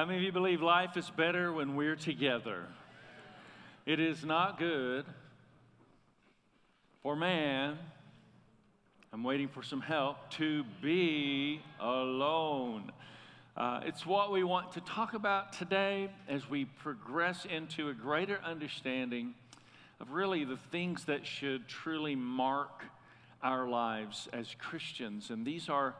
How 0.00 0.06
many 0.06 0.16
of 0.16 0.24
you 0.24 0.32
believe 0.32 0.62
life 0.62 0.96
is 0.96 1.10
better 1.10 1.52
when 1.52 1.76
we're 1.76 1.94
together? 1.94 2.64
It 3.84 4.00
is 4.00 4.24
not 4.24 4.58
good 4.58 5.04
for 7.02 7.14
man, 7.14 7.78
I'm 9.12 9.22
waiting 9.22 9.48
for 9.48 9.62
some 9.62 9.82
help, 9.82 10.30
to 10.38 10.64
be 10.80 11.60
alone. 11.78 12.92
Uh, 13.54 13.82
it's 13.84 14.06
what 14.06 14.32
we 14.32 14.42
want 14.42 14.72
to 14.72 14.80
talk 14.80 15.12
about 15.12 15.52
today 15.52 16.08
as 16.30 16.48
we 16.48 16.64
progress 16.64 17.44
into 17.44 17.90
a 17.90 17.92
greater 17.92 18.40
understanding 18.42 19.34
of 20.00 20.12
really 20.12 20.44
the 20.44 20.56
things 20.72 21.04
that 21.04 21.26
should 21.26 21.68
truly 21.68 22.16
mark 22.16 22.86
our 23.42 23.68
lives 23.68 24.30
as 24.32 24.56
Christians. 24.58 25.28
And 25.28 25.44
these 25.44 25.68
are, 25.68 25.94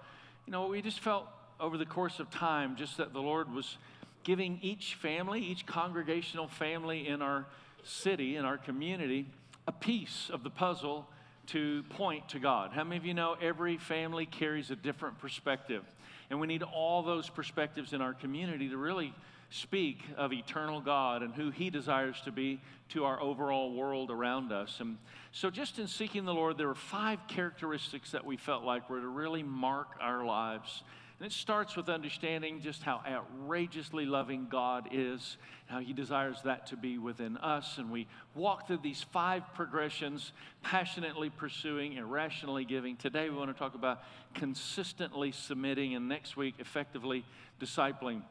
you 0.46 0.52
know, 0.52 0.68
we 0.68 0.80
just 0.80 1.00
felt 1.00 1.26
over 1.60 1.76
the 1.76 1.84
course 1.84 2.18
of 2.18 2.30
time 2.30 2.74
just 2.74 2.96
that 2.96 3.12
the 3.12 3.20
Lord 3.20 3.52
was 3.52 3.76
giving 4.24 4.58
each 4.62 4.94
family, 4.94 5.40
each 5.40 5.66
congregational 5.66 6.48
family 6.48 7.08
in 7.08 7.22
our 7.22 7.46
city, 7.82 8.36
in 8.36 8.44
our 8.44 8.58
community, 8.58 9.26
a 9.66 9.72
piece 9.72 10.30
of 10.32 10.42
the 10.42 10.50
puzzle 10.50 11.06
to 11.46 11.82
point 11.90 12.28
to 12.28 12.38
God. 12.38 12.70
How 12.72 12.84
many 12.84 12.96
of 12.96 13.04
you 13.04 13.14
know 13.14 13.36
every 13.40 13.76
family 13.76 14.26
carries 14.26 14.70
a 14.70 14.76
different 14.76 15.18
perspective? 15.18 15.84
And 16.28 16.38
we 16.38 16.46
need 16.46 16.62
all 16.62 17.02
those 17.02 17.28
perspectives 17.28 17.92
in 17.92 18.00
our 18.00 18.14
community 18.14 18.68
to 18.68 18.76
really 18.76 19.12
speak 19.50 19.98
of 20.16 20.32
eternal 20.32 20.80
God 20.80 21.22
and 21.22 21.34
who 21.34 21.50
He 21.50 21.70
desires 21.70 22.20
to 22.24 22.32
be 22.32 22.60
to 22.90 23.04
our 23.04 23.20
overall 23.20 23.74
world 23.74 24.10
around 24.10 24.52
us. 24.52 24.78
And 24.78 24.96
so, 25.32 25.50
just 25.50 25.78
in 25.78 25.88
seeking 25.88 26.24
the 26.24 26.34
Lord, 26.34 26.56
there 26.56 26.68
were 26.68 26.74
five 26.74 27.18
characteristics 27.26 28.12
that 28.12 28.24
we 28.24 28.36
felt 28.36 28.62
like 28.62 28.88
were 28.88 29.00
to 29.00 29.08
really 29.08 29.42
mark 29.42 29.88
our 30.00 30.24
lives. 30.24 30.82
And 31.20 31.26
it 31.26 31.34
starts 31.34 31.76
with 31.76 31.90
understanding 31.90 32.62
just 32.62 32.82
how 32.82 33.02
outrageously 33.06 34.06
loving 34.06 34.46
God 34.50 34.88
is, 34.90 35.36
how 35.66 35.78
He 35.80 35.92
desires 35.92 36.38
that 36.46 36.68
to 36.68 36.78
be 36.78 36.96
within 36.96 37.36
us. 37.36 37.76
And 37.76 37.90
we 37.90 38.06
walk 38.34 38.66
through 38.66 38.80
these 38.82 39.02
five 39.12 39.42
progressions, 39.52 40.32
passionately 40.62 41.28
pursuing, 41.28 41.92
irrationally 41.92 42.64
giving. 42.64 42.96
Today 42.96 43.28
we 43.28 43.36
want 43.36 43.54
to 43.54 43.58
talk 43.58 43.74
about 43.74 44.00
consistently 44.32 45.30
submitting, 45.30 45.94
and 45.94 46.08
next 46.08 46.38
week, 46.38 46.54
effectively 46.58 47.26
discipling. 47.60 48.22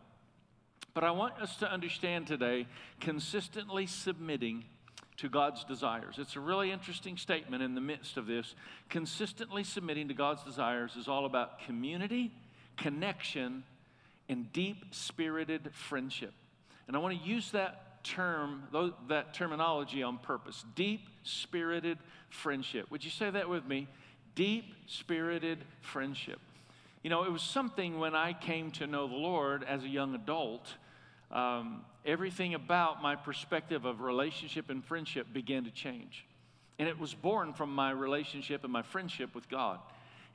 But 0.95 1.03
I 1.03 1.11
want 1.11 1.39
us 1.39 1.58
to 1.58 1.71
understand 1.71 2.25
today 2.25 2.66
consistently 2.99 3.86
submitting 3.86 4.66
to 5.17 5.30
God's 5.30 5.64
desires. 5.64 6.16
It's 6.17 6.36
a 6.36 6.39
really 6.39 6.71
interesting 6.71 7.17
statement 7.17 7.61
in 7.61 7.75
the 7.75 7.81
midst 7.81 8.17
of 8.17 8.25
this. 8.25 8.55
Consistently 8.89 9.64
submitting 9.64 10.08
to 10.08 10.16
God's 10.16 10.44
desires 10.44 10.95
is 10.95 11.08
all 11.08 11.27
about 11.27 11.59
community 11.59 12.31
connection, 12.80 13.63
and 14.27 14.52
deep 14.53 14.85
spirited 14.91 15.69
friendship. 15.73 16.33
And 16.88 16.95
I 16.95 16.99
want 16.99 17.21
to 17.21 17.27
use 17.27 17.52
that 17.52 18.03
term, 18.03 18.63
that 19.08 19.33
terminology 19.33 20.02
on 20.02 20.17
purpose 20.17 20.63
deep 20.75 21.02
spirited 21.23 21.97
friendship. 22.30 22.89
Would 22.89 23.03
you 23.03 23.11
say 23.11 23.30
that 23.30 23.49
with 23.49 23.66
me? 23.66 23.88
Deep 24.36 24.73
spirited 24.88 25.59
friendship. 25.81 26.39
You 27.03 27.09
know, 27.09 27.23
it 27.23 27.31
was 27.31 27.41
something 27.41 27.99
when 27.99 28.16
I 28.16 28.33
came 28.33 28.71
to 28.71 28.88
know 28.88 29.08
the 29.08 29.16
Lord 29.16 29.64
as 29.64 29.83
a 29.83 29.88
young 29.88 30.16
adult, 30.16 30.67
um, 31.31 31.81
everything 32.05 32.55
about 32.55 33.02
my 33.02 33.16
perspective 33.16 33.86
of 33.86 34.02
relationship 34.02 34.69
and 34.69 34.83
friendship 34.83 35.27
began 35.31 35.64
to 35.66 35.71
change. 35.71 36.25
And 36.77 36.88
it 36.88 36.97
was 36.97 37.14
born 37.14 37.53
from 37.53 37.73
my 37.73 37.91
relationship 37.91 38.64
and 38.64 38.71
my 38.71 38.81
friendship 38.81 39.36
with 39.36 39.49
God. 39.49 39.80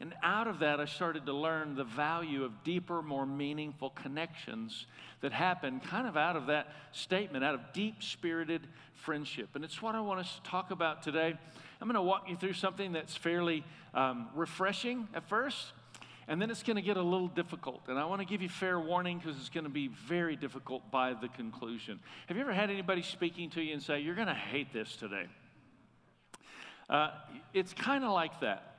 And 0.00 0.12
out 0.22 0.48
of 0.48 0.58
that, 0.58 0.80
I 0.80 0.86
started 0.86 1.24
to 1.26 1.32
learn 1.32 1.76
the 1.76 1.84
value 1.84 2.44
of 2.44 2.64
deeper, 2.64 3.00
more 3.00 3.26
meaningful 3.26 3.90
connections 3.90 4.86
that 5.20 5.32
happen 5.32 5.80
kind 5.80 6.06
of 6.06 6.16
out 6.16 6.36
of 6.36 6.46
that 6.46 6.68
statement, 6.92 7.44
out 7.44 7.54
of 7.54 7.60
deep 7.72 8.02
spirited 8.02 8.66
friendship. 8.94 9.50
And 9.54 9.64
it's 9.64 9.80
what 9.80 9.94
I 9.94 10.00
want 10.00 10.20
us 10.20 10.34
to 10.34 10.42
talk 10.42 10.70
about 10.70 11.02
today. 11.02 11.38
I'm 11.80 11.88
going 11.88 11.94
to 11.94 12.02
walk 12.02 12.28
you 12.28 12.36
through 12.36 12.54
something 12.54 12.92
that's 12.92 13.16
fairly 13.16 13.64
um, 13.94 14.28
refreshing 14.34 15.06
at 15.14 15.28
first, 15.28 15.72
and 16.26 16.42
then 16.42 16.50
it's 16.50 16.62
going 16.62 16.76
to 16.76 16.82
get 16.82 16.96
a 16.96 17.02
little 17.02 17.28
difficult. 17.28 17.82
And 17.88 17.98
I 17.98 18.04
want 18.06 18.20
to 18.20 18.26
give 18.26 18.42
you 18.42 18.48
fair 18.48 18.80
warning 18.80 19.18
because 19.18 19.36
it's 19.38 19.50
going 19.50 19.64
to 19.64 19.70
be 19.70 19.88
very 19.88 20.34
difficult 20.34 20.90
by 20.90 21.14
the 21.14 21.28
conclusion. 21.28 22.00
Have 22.26 22.36
you 22.36 22.42
ever 22.42 22.52
had 22.52 22.70
anybody 22.70 23.02
speaking 23.02 23.50
to 23.50 23.62
you 23.62 23.74
and 23.74 23.82
say, 23.82 24.00
You're 24.00 24.14
going 24.14 24.26
to 24.26 24.34
hate 24.34 24.72
this 24.72 24.96
today? 24.96 25.26
Uh, 26.88 27.10
it's 27.52 27.72
kind 27.72 28.04
of 28.04 28.10
like 28.10 28.40
that. 28.40 28.73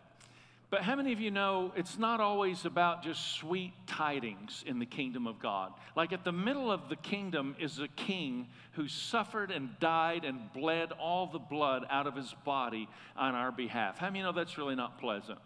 But 0.75 0.83
how 0.83 0.97
many 0.97 1.13
of 1.13 1.21
you 1.21 1.31
know 1.31 1.71
it's 1.77 1.97
not 1.97 2.19
always 2.19 2.65
about 2.65 3.01
just 3.01 3.35
sweet 3.35 3.71
tidings 3.87 4.61
in 4.67 4.77
the 4.77 4.85
kingdom 4.85 5.25
of 5.25 5.39
God? 5.39 5.71
Like 5.95 6.11
at 6.11 6.25
the 6.25 6.33
middle 6.33 6.69
of 6.69 6.89
the 6.89 6.97
kingdom 6.97 7.55
is 7.61 7.79
a 7.79 7.87
king 7.87 8.49
who 8.73 8.89
suffered 8.89 9.51
and 9.51 9.69
died 9.79 10.25
and 10.25 10.51
bled 10.51 10.91
all 10.91 11.27
the 11.27 11.39
blood 11.39 11.85
out 11.89 12.07
of 12.07 12.15
his 12.17 12.35
body 12.43 12.89
on 13.15 13.35
our 13.35 13.53
behalf. 13.53 13.99
How 13.99 14.07
many 14.07 14.21
know 14.21 14.33
that's 14.33 14.57
really 14.57 14.75
not 14.75 14.99
pleasant? 14.99 15.39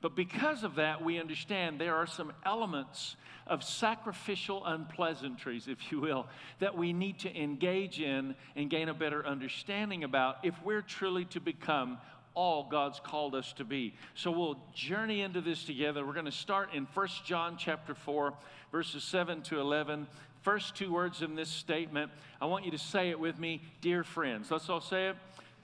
But 0.00 0.16
because 0.16 0.64
of 0.64 0.76
that, 0.76 1.04
we 1.04 1.20
understand 1.20 1.78
there 1.78 1.96
are 1.96 2.06
some 2.06 2.32
elements 2.46 3.16
of 3.46 3.62
sacrificial 3.62 4.64
unpleasantries, 4.64 5.68
if 5.68 5.92
you 5.92 6.00
will, 6.00 6.26
that 6.60 6.76
we 6.76 6.94
need 6.94 7.18
to 7.20 7.34
engage 7.38 8.00
in 8.00 8.34
and 8.56 8.70
gain 8.70 8.88
a 8.88 8.94
better 8.94 9.26
understanding 9.26 10.04
about 10.04 10.36
if 10.42 10.54
we're 10.64 10.80
truly 10.80 11.26
to 11.26 11.40
become 11.40 11.98
all 12.34 12.68
God's 12.68 13.00
called 13.00 13.34
us 13.34 13.52
to 13.54 13.64
be. 13.64 13.94
So 14.14 14.30
we'll 14.30 14.58
journey 14.74 15.20
into 15.20 15.40
this 15.40 15.64
together. 15.64 16.04
We're 16.04 16.12
going 16.12 16.24
to 16.26 16.32
start 16.32 16.74
in 16.74 16.86
1 16.92 17.08
John 17.24 17.56
chapter 17.56 17.94
4, 17.94 18.34
verses 18.72 19.04
7 19.04 19.42
to 19.42 19.60
11. 19.60 20.06
First 20.42 20.74
two 20.74 20.92
words 20.92 21.22
in 21.22 21.36
this 21.36 21.48
statement, 21.48 22.10
I 22.40 22.46
want 22.46 22.64
you 22.64 22.70
to 22.72 22.78
say 22.78 23.10
it 23.10 23.18
with 23.18 23.38
me, 23.38 23.62
dear 23.80 24.04
friends. 24.04 24.50
Let's 24.50 24.68
all 24.68 24.80
say 24.80 25.08
it. 25.08 25.16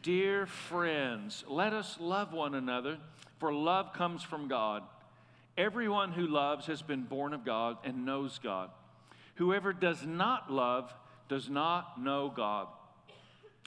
Dear 0.03 0.47
friends, 0.47 1.45
let 1.47 1.75
us 1.75 1.99
love 2.01 2.33
one 2.33 2.55
another, 2.55 2.97
for 3.39 3.53
love 3.53 3.93
comes 3.93 4.23
from 4.23 4.49
God. 4.49 4.83
Everyone 5.59 6.13
who 6.13 6.27
loves 6.27 6.67
has 6.67 6.81
been 6.81 7.03
born 7.03 7.35
of 7.35 7.45
God 7.45 7.77
and 7.85 8.07
knows 8.07 8.39
God. 8.43 8.71
Whoever 9.35 9.75
does 9.75 10.07
not 10.07 10.51
love 10.51 10.95
does 11.29 11.51
not 11.51 12.01
know 12.01 12.33
God, 12.35 12.69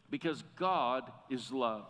because 0.10 0.44
God 0.56 1.04
is 1.30 1.52
love. 1.52 1.86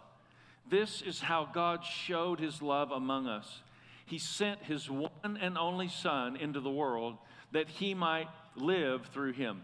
This 0.69 1.01
is 1.01 1.19
how 1.19 1.47
God 1.53 1.84
showed 1.84 2.40
his 2.40 2.62
love 2.62 2.91
among 2.91 3.28
us. 3.28 3.62
He 4.06 4.18
sent 4.18 4.63
his 4.63 4.90
one 4.90 5.38
and 5.41 5.57
only 5.57 5.88
Son 5.88 6.35
into 6.35 6.59
the 6.59 6.72
world 6.72 7.18
that 7.51 7.69
he 7.69 7.94
might 7.94 8.28
live 8.56 9.06
through 9.13 9.34
him. 9.34 9.63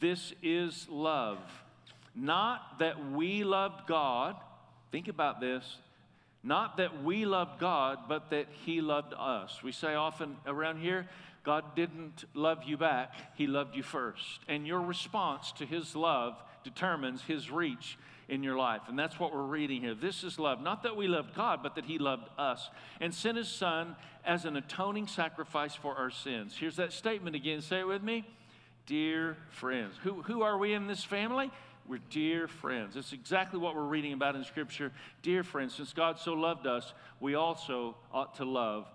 This 0.00 0.32
is 0.42 0.86
love. 0.88 1.38
Not 2.14 2.78
that 2.78 3.12
we 3.12 3.44
loved 3.44 3.86
God, 3.86 4.36
think 4.90 5.08
about 5.08 5.40
this, 5.40 5.78
not 6.42 6.76
that 6.76 7.02
we 7.02 7.26
loved 7.26 7.58
God, 7.58 7.98
but 8.08 8.30
that 8.30 8.46
he 8.64 8.80
loved 8.80 9.12
us. 9.18 9.62
We 9.62 9.72
say 9.72 9.94
often 9.94 10.36
around 10.46 10.80
here, 10.80 11.08
God 11.42 11.76
didn't 11.76 12.24
love 12.34 12.64
you 12.64 12.76
back, 12.76 13.12
he 13.36 13.46
loved 13.46 13.76
you 13.76 13.82
first. 13.82 14.40
And 14.48 14.66
your 14.66 14.80
response 14.80 15.52
to 15.52 15.66
his 15.66 15.94
love 15.94 16.34
determines 16.64 17.22
his 17.22 17.50
reach 17.50 17.98
in 18.28 18.42
your 18.42 18.56
life. 18.56 18.82
And 18.88 18.98
that's 18.98 19.20
what 19.20 19.32
we're 19.32 19.42
reading 19.42 19.80
here. 19.80 19.94
This 19.94 20.24
is 20.24 20.38
love. 20.38 20.60
Not 20.60 20.82
that 20.82 20.96
we 20.96 21.06
loved 21.06 21.34
God, 21.34 21.60
but 21.62 21.74
that 21.76 21.84
He 21.84 21.98
loved 21.98 22.28
us 22.38 22.70
and 23.00 23.14
sent 23.14 23.38
His 23.38 23.48
Son 23.48 23.96
as 24.24 24.44
an 24.44 24.56
atoning 24.56 25.06
sacrifice 25.06 25.74
for 25.74 25.94
our 25.94 26.10
sins. 26.10 26.56
Here's 26.58 26.76
that 26.76 26.92
statement 26.92 27.36
again. 27.36 27.60
Say 27.60 27.80
it 27.80 27.86
with 27.86 28.02
me. 28.02 28.26
Dear 28.86 29.36
friends. 29.50 29.94
Who, 30.02 30.22
who 30.22 30.42
are 30.42 30.58
we 30.58 30.72
in 30.72 30.86
this 30.86 31.04
family? 31.04 31.50
We're 31.88 32.00
dear 32.10 32.48
friends. 32.48 32.96
It's 32.96 33.12
exactly 33.12 33.60
what 33.60 33.76
we're 33.76 33.84
reading 33.84 34.12
about 34.12 34.34
in 34.34 34.42
Scripture. 34.42 34.92
Dear 35.22 35.44
friends, 35.44 35.74
since 35.74 35.92
God 35.92 36.18
so 36.18 36.32
loved 36.32 36.66
us, 36.66 36.92
we 37.20 37.36
also 37.36 37.96
ought 38.12 38.34
to 38.36 38.44
love 38.44 38.86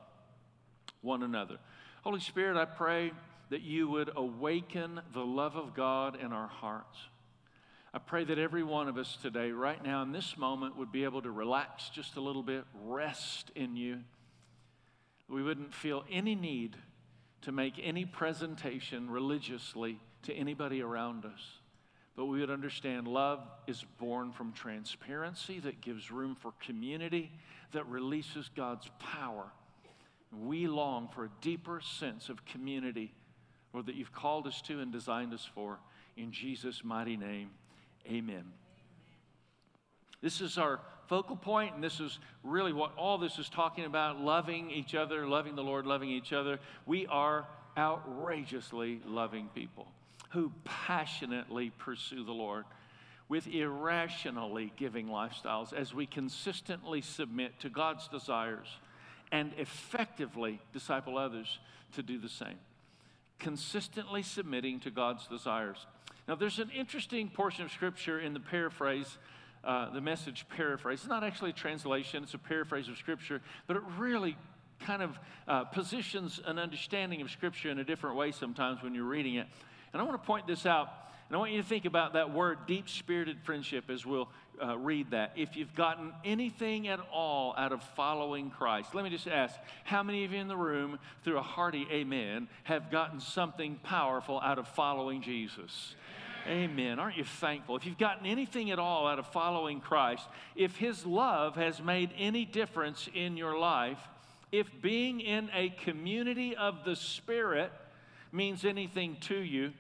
one 1.02 1.24
another. 1.24 1.58
Holy 2.03 2.19
Spirit, 2.19 2.58
I 2.58 2.66
pray 2.66 3.12
that 3.50 3.62
you 3.62 3.88
would 3.90 4.12
awaken 4.16 5.00
the 5.13 5.25
love 5.25 5.56
of 5.56 5.74
God 5.74 6.18
in 6.22 6.33
our 6.33 6.48
hearts. 6.48 6.98
I 7.94 8.00
pray 8.00 8.24
that 8.24 8.40
every 8.40 8.64
one 8.64 8.88
of 8.88 8.98
us 8.98 9.18
today, 9.22 9.52
right 9.52 9.84
now 9.84 10.02
in 10.02 10.14
this 10.14 10.38
moment, 10.38 10.78
would 10.78 10.94
be 10.94 11.04
able 11.04 11.22
to 11.24 11.32
relax 11.32 11.90
just 11.90 12.16
a 12.16 12.22
little 12.22 12.44
bit, 12.44 12.64
rest 12.86 13.52
in 13.54 13.76
you. 13.76 14.00
We 15.28 15.44
wouldn't 15.44 15.74
feel 15.74 16.06
any 16.10 16.34
need 16.36 16.78
to 17.42 17.52
make 17.52 17.74
any 17.82 18.06
presentation 18.06 19.10
religiously 19.10 20.00
to 20.24 20.34
anybody 20.34 20.82
around 20.82 21.26
us. 21.26 21.42
But 22.16 22.26
we 22.26 22.40
would 22.40 22.50
understand 22.50 23.08
love 23.08 23.40
is 23.68 23.84
born 24.00 24.32
from 24.32 24.54
transparency 24.54 25.60
that 25.60 25.82
gives 25.82 26.12
room 26.12 26.36
for 26.36 26.54
community, 26.66 27.32
that 27.74 27.88
releases 27.88 28.50
God's 28.56 28.90
power. 29.00 29.52
We 30.32 30.68
long 30.68 31.10
for 31.14 31.26
a 31.26 31.32
deeper 31.42 31.82
sense 31.82 32.30
of 32.30 32.46
community, 32.46 33.14
or 33.74 33.84
that 33.84 33.96
you've 33.96 34.14
called 34.14 34.48
us 34.48 34.62
to 34.64 34.80
and 34.80 34.92
designed 34.94 35.34
us 35.34 35.50
for. 35.54 35.80
In 36.16 36.32
Jesus' 36.32 36.84
mighty 36.84 37.18
name. 37.18 37.50
Amen. 38.09 38.44
This 40.21 40.42
is 40.42 40.57
our 40.57 40.80
focal 41.07 41.36
point, 41.36 41.75
and 41.75 41.83
this 41.83 42.00
is 42.00 42.19
really 42.44 42.74
what 42.74 42.94
all 42.98 43.18
this 43.18 43.38
is 43.38 43.50
talking 43.50 43.86
about 43.86 44.21
loving 44.21 44.71
each 44.71 44.95
other, 44.95 45.27
loving 45.27 45.56
the 45.56 45.63
Lord, 45.63 45.86
loving 45.86 46.09
each 46.09 46.31
other. 46.31 46.59
We 46.86 47.07
are 47.07 47.48
outrageously 47.77 49.01
loving 49.06 49.50
people 49.53 49.88
who 50.30 50.51
passionately 50.63 51.71
pursue 51.77 52.24
the 52.24 52.31
Lord 52.31 52.65
with 53.27 53.48
irrationally 53.48 54.71
giving 54.77 55.07
lifestyles 55.07 55.74
as 55.74 55.94
we 55.94 56.06
consistently 56.06 57.01
submit 57.01 57.59
to 57.62 57.69
God's 57.69 58.07
desires 58.07 58.68
and 59.31 59.51
effectively 59.57 60.59
disciple 60.74 61.18
others 61.18 61.59
to 61.94 62.04
do 62.04 62.18
the 62.18 62.30
same. 62.30 62.59
Consistently 63.39 64.21
submitting 64.21 64.80
to 64.81 64.92
God's 64.92 65.27
desires. 65.27 65.86
Now, 66.27 66.35
there's 66.35 66.59
an 66.59 66.69
interesting 66.69 67.29
portion 67.29 67.65
of 67.65 67.71
scripture 67.71 68.19
in 68.19 68.33
the 68.33 68.39
paraphrase, 68.39 69.18
uh, 69.63 69.89
the 69.91 70.01
message 70.01 70.45
paraphrase. 70.56 71.00
It's 71.00 71.09
not 71.09 71.23
actually 71.23 71.51
a 71.51 71.53
translation, 71.53 72.23
it's 72.23 72.33
a 72.33 72.38
paraphrase 72.39 72.88
of 72.88 72.97
scripture, 72.97 73.41
but 73.68 73.75
it 73.77 73.83
really 73.97 74.38
kind 74.79 75.01
of 75.01 75.19
uh, 75.47 75.63
positions 75.65 76.39
an 76.45 76.57
understanding 76.57 77.21
of 77.21 77.29
scripture 77.29 77.69
in 77.69 77.79
a 77.79 77.83
different 77.83 78.15
way 78.15 78.31
sometimes 78.31 78.81
when 78.81 78.95
you're 78.95 79.03
reading 79.03 79.35
it. 79.35 79.47
And 79.94 80.01
I 80.01 80.06
want 80.06 80.21
to 80.21 80.25
point 80.25 80.47
this 80.47 80.65
out. 80.65 80.89
And 81.31 81.38
I 81.38 81.39
want 81.39 81.54
you 81.54 81.62
to 81.62 81.68
think 81.69 81.86
about 81.86 82.12
that 82.12 82.33
word, 82.33 82.57
deep 82.68 82.89
spirited 82.89 83.38
friendship, 83.44 83.89
as 83.89 84.06
we'll 84.06 84.28
uh, 84.62 84.78
read 84.78 85.12
that. 85.12 85.31
If 85.38 85.56
you've 85.56 85.74
gotten 85.74 86.12
anything 86.25 86.89
at 86.89 87.00
all 87.10 87.56
out 87.57 87.72
of 87.72 87.81
following 87.95 88.50
Christ, 88.50 88.94
let 88.94 89.06
me 89.06 89.10
just 89.10 89.30
ask 89.30 89.57
how 89.86 90.04
many 90.04 90.25
of 90.25 90.33
you 90.33 90.42
in 90.42 90.50
the 90.50 90.57
room, 90.57 91.00
through 91.24 91.38
a 91.38 91.42
hearty 91.42 91.88
amen, 91.89 92.50
have 92.66 92.92
gotten 92.92 93.22
something 93.22 93.80
powerful 93.81 94.42
out 94.42 94.60
of 94.60 94.68
following 94.68 95.22
Jesus? 95.22 95.95
Amen. 96.50 97.00
Aren't 97.00 97.16
you 97.16 97.24
thankful? 97.24 97.78
If 97.78 97.86
you've 97.86 97.98
gotten 97.98 98.25
anything 98.25 98.69
at 98.69 98.78
all 98.78 99.07
out 99.07 99.18
of 99.18 99.25
following 99.28 99.80
Christ, 99.80 100.28
if 100.57 100.75
His 100.75 101.06
love 101.06 101.56
has 101.56 101.81
made 101.81 102.10
any 102.18 102.44
difference 102.44 103.07
in 103.13 103.38
your 103.38 103.57
life, 103.57 104.00
if 104.51 104.68
being 104.81 105.22
in 105.22 105.50
a 105.54 105.69
community 105.69 106.57
of 106.57 106.83
the 106.83 106.98
Spirit 106.98 107.72
means 108.33 108.66
anything 108.66 109.16
to 109.22 109.38
you, 109.38 109.72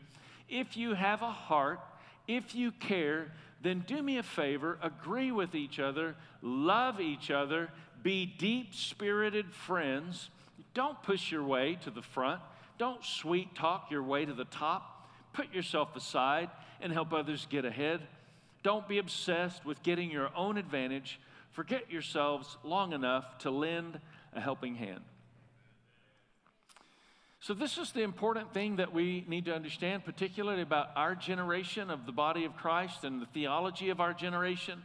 if 0.51 0.77
you 0.77 0.93
have 0.93 1.23
a 1.23 1.31
heart, 1.31 1.79
if 2.27 2.53
you 2.53 2.71
care, 2.71 3.31
then 3.63 3.83
do 3.87 4.03
me 4.03 4.17
a 4.17 4.23
favor, 4.23 4.77
agree 4.83 5.31
with 5.31 5.55
each 5.55 5.79
other, 5.79 6.15
love 6.41 6.99
each 6.99 7.31
other, 7.31 7.69
be 8.03 8.25
deep 8.25 8.75
spirited 8.75 9.53
friends. 9.53 10.29
Don't 10.73 11.01
push 11.01 11.31
your 11.31 11.43
way 11.43 11.77
to 11.83 11.89
the 11.89 12.01
front, 12.01 12.41
don't 12.77 13.03
sweet 13.03 13.55
talk 13.55 13.91
your 13.91 14.03
way 14.03 14.25
to 14.25 14.33
the 14.33 14.45
top. 14.45 15.07
Put 15.33 15.53
yourself 15.53 15.95
aside 15.95 16.49
and 16.81 16.91
help 16.91 17.13
others 17.13 17.47
get 17.49 17.63
ahead. 17.63 18.01
Don't 18.63 18.87
be 18.87 18.97
obsessed 18.97 19.65
with 19.65 19.81
getting 19.83 20.11
your 20.11 20.29
own 20.35 20.57
advantage. 20.57 21.19
Forget 21.51 21.91
yourselves 21.91 22.57
long 22.63 22.93
enough 22.93 23.37
to 23.39 23.51
lend 23.51 23.99
a 24.33 24.41
helping 24.41 24.75
hand. 24.75 25.01
So, 27.43 27.55
this 27.55 27.79
is 27.79 27.91
the 27.91 28.03
important 28.03 28.53
thing 28.53 28.75
that 28.75 28.93
we 28.93 29.25
need 29.27 29.45
to 29.45 29.55
understand, 29.55 30.05
particularly 30.05 30.61
about 30.61 30.91
our 30.95 31.15
generation 31.15 31.89
of 31.89 32.05
the 32.05 32.11
body 32.11 32.45
of 32.45 32.55
Christ 32.55 33.03
and 33.03 33.19
the 33.19 33.25
theology 33.25 33.89
of 33.89 33.99
our 33.99 34.13
generation 34.13 34.83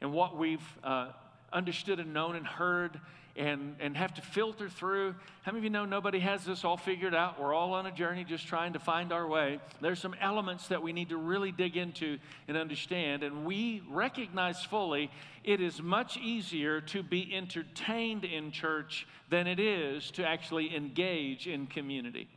and 0.00 0.10
what 0.10 0.34
we've 0.34 0.64
uh, 0.82 1.08
understood 1.52 2.00
and 2.00 2.14
known 2.14 2.36
and 2.36 2.46
heard 2.46 2.98
and, 3.40 3.74
and 3.80 3.96
have 3.96 4.12
to 4.14 4.20
filter 4.20 4.68
through. 4.68 5.14
How 5.42 5.52
many 5.52 5.58
of 5.60 5.64
you 5.64 5.70
know 5.70 5.86
nobody 5.86 6.20
has 6.20 6.44
this 6.44 6.62
all 6.62 6.76
figured 6.76 7.14
out? 7.14 7.40
We're 7.40 7.54
all 7.54 7.72
on 7.72 7.86
a 7.86 7.90
journey 7.90 8.22
just 8.22 8.46
trying 8.46 8.74
to 8.74 8.78
find 8.78 9.12
our 9.12 9.26
way. 9.26 9.60
There's 9.80 9.98
some 9.98 10.14
elements 10.20 10.68
that 10.68 10.82
we 10.82 10.92
need 10.92 11.08
to 11.08 11.16
really 11.16 11.50
dig 11.50 11.76
into 11.76 12.18
and 12.48 12.56
understand. 12.56 13.22
And 13.22 13.46
we 13.46 13.82
recognize 13.88 14.62
fully 14.62 15.10
it 15.42 15.60
is 15.62 15.82
much 15.82 16.18
easier 16.18 16.82
to 16.82 17.02
be 17.02 17.34
entertained 17.34 18.24
in 18.24 18.52
church 18.52 19.06
than 19.30 19.46
it 19.46 19.58
is 19.58 20.10
to 20.12 20.26
actually 20.26 20.76
engage 20.76 21.46
in 21.46 21.66
community. 21.66 22.28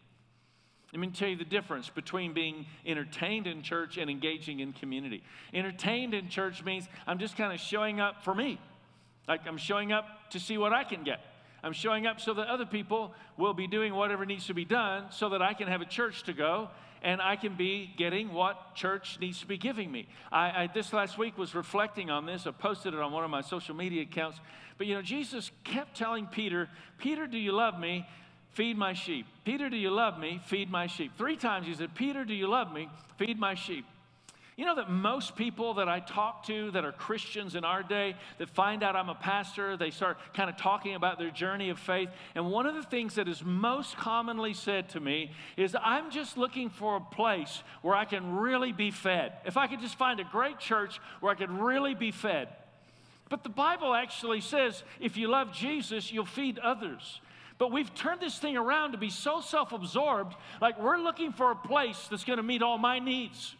Let 0.93 0.99
me 0.99 1.07
tell 1.07 1.27
you 1.27 1.35
the 1.35 1.43
difference 1.43 1.89
between 1.89 2.33
being 2.33 2.65
entertained 2.85 3.47
in 3.47 3.61
church 3.61 3.97
and 3.97 4.09
engaging 4.09 4.61
in 4.61 4.71
community. 4.71 5.23
Entertained 5.53 6.13
in 6.13 6.29
church 6.29 6.63
means 6.63 6.87
I'm 7.07 7.17
just 7.19 7.35
kind 7.35 7.51
of 7.51 7.59
showing 7.59 7.99
up 7.99 8.23
for 8.23 8.33
me. 8.33 8.59
Like 9.27 9.41
I'm 9.47 9.57
showing 9.57 9.91
up 9.91 10.05
to 10.31 10.39
see 10.39 10.57
what 10.57 10.73
I 10.73 10.83
can 10.83 11.03
get. 11.03 11.19
I'm 11.63 11.73
showing 11.73 12.05
up 12.05 12.19
so 12.19 12.33
that 12.33 12.47
other 12.47 12.65
people 12.65 13.13
will 13.37 13.53
be 13.53 13.67
doing 13.67 13.95
whatever 13.95 14.25
needs 14.25 14.47
to 14.47 14.53
be 14.53 14.65
done 14.65 15.05
so 15.11 15.29
that 15.29 15.41
I 15.41 15.53
can 15.53 15.67
have 15.69 15.81
a 15.81 15.85
church 15.85 16.23
to 16.23 16.33
go 16.33 16.69
and 17.01 17.21
I 17.21 17.35
can 17.35 17.55
be 17.55 17.93
getting 17.97 18.33
what 18.33 18.75
church 18.75 19.17
needs 19.19 19.39
to 19.41 19.45
be 19.45 19.57
giving 19.57 19.91
me. 19.91 20.07
I, 20.31 20.63
I, 20.63 20.69
this 20.73 20.93
last 20.93 21.17
week 21.17 21.37
was 21.37 21.53
reflecting 21.53 22.09
on 22.09 22.25
this. 22.25 22.47
I 22.47 22.51
posted 22.51 22.93
it 22.93 22.99
on 22.99 23.11
one 23.11 23.23
of 23.23 23.29
my 23.29 23.41
social 23.41 23.75
media 23.75 24.03
accounts. 24.03 24.39
But 24.77 24.87
you 24.87 24.95
know, 24.95 25.01
Jesus 25.01 25.51
kept 25.63 25.97
telling 25.97 26.27
Peter, 26.27 26.69
Peter, 26.97 27.27
do 27.27 27.37
you 27.37 27.51
love 27.51 27.79
me? 27.79 28.07
Feed 28.51 28.77
my 28.77 28.93
sheep. 28.93 29.25
Peter, 29.43 29.69
do 29.69 29.77
you 29.77 29.89
love 29.89 30.19
me? 30.19 30.39
Feed 30.45 30.69
my 30.69 30.87
sheep. 30.87 31.11
Three 31.17 31.35
times 31.35 31.67
he 31.67 31.73
said, 31.73 31.93
Peter, 31.95 32.23
do 32.23 32.33
you 32.33 32.47
love 32.47 32.71
me? 32.71 32.89
Feed 33.17 33.39
my 33.39 33.55
sheep. 33.55 33.85
You 34.55 34.65
know 34.65 34.75
that 34.75 34.89
most 34.89 35.35
people 35.35 35.75
that 35.75 35.89
I 35.89 35.99
talk 35.99 36.45
to 36.45 36.69
that 36.71 36.85
are 36.85 36.91
Christians 36.91 37.55
in 37.55 37.63
our 37.63 37.81
day 37.81 38.15
that 38.37 38.49
find 38.51 38.83
out 38.83 38.95
I'm 38.95 39.09
a 39.09 39.15
pastor, 39.15 39.77
they 39.77 39.89
start 39.89 40.17
kind 40.35 40.47
of 40.47 40.57
talking 40.57 40.93
about 40.93 41.17
their 41.17 41.31
journey 41.31 41.71
of 41.71 41.79
faith. 41.79 42.09
And 42.35 42.51
one 42.51 42.67
of 42.67 42.75
the 42.75 42.83
things 42.83 43.15
that 43.15 43.27
is 43.27 43.43
most 43.43 43.97
commonly 43.97 44.53
said 44.53 44.89
to 44.89 44.99
me 44.99 45.31
is, 45.57 45.75
I'm 45.81 46.11
just 46.11 46.37
looking 46.37 46.69
for 46.69 46.97
a 46.97 47.01
place 47.01 47.63
where 47.81 47.95
I 47.95 48.05
can 48.05 48.35
really 48.35 48.71
be 48.71 48.91
fed. 48.91 49.33
If 49.43 49.57
I 49.57 49.65
could 49.65 49.81
just 49.81 49.95
find 49.95 50.19
a 50.19 50.23
great 50.23 50.59
church 50.59 50.99
where 51.19 51.31
I 51.31 51.35
could 51.35 51.51
really 51.51 51.95
be 51.95 52.11
fed. 52.11 52.49
But 53.29 53.41
the 53.41 53.49
Bible 53.49 53.95
actually 53.95 54.41
says 54.41 54.83
if 54.99 55.17
you 55.17 55.29
love 55.29 55.51
Jesus, 55.51 56.11
you'll 56.11 56.25
feed 56.25 56.59
others. 56.59 57.21
But 57.57 57.71
we've 57.71 57.93
turned 57.95 58.21
this 58.21 58.37
thing 58.37 58.57
around 58.57 58.91
to 58.91 58.99
be 58.99 59.09
so 59.09 59.41
self 59.41 59.71
absorbed, 59.71 60.35
like 60.61 60.79
we're 60.79 60.97
looking 60.97 61.31
for 61.31 61.49
a 61.49 61.55
place 61.55 62.07
that's 62.11 62.23
going 62.23 62.37
to 62.37 62.43
meet 62.43 62.61
all 62.61 62.77
my 62.77 62.99
needs. 62.99 63.55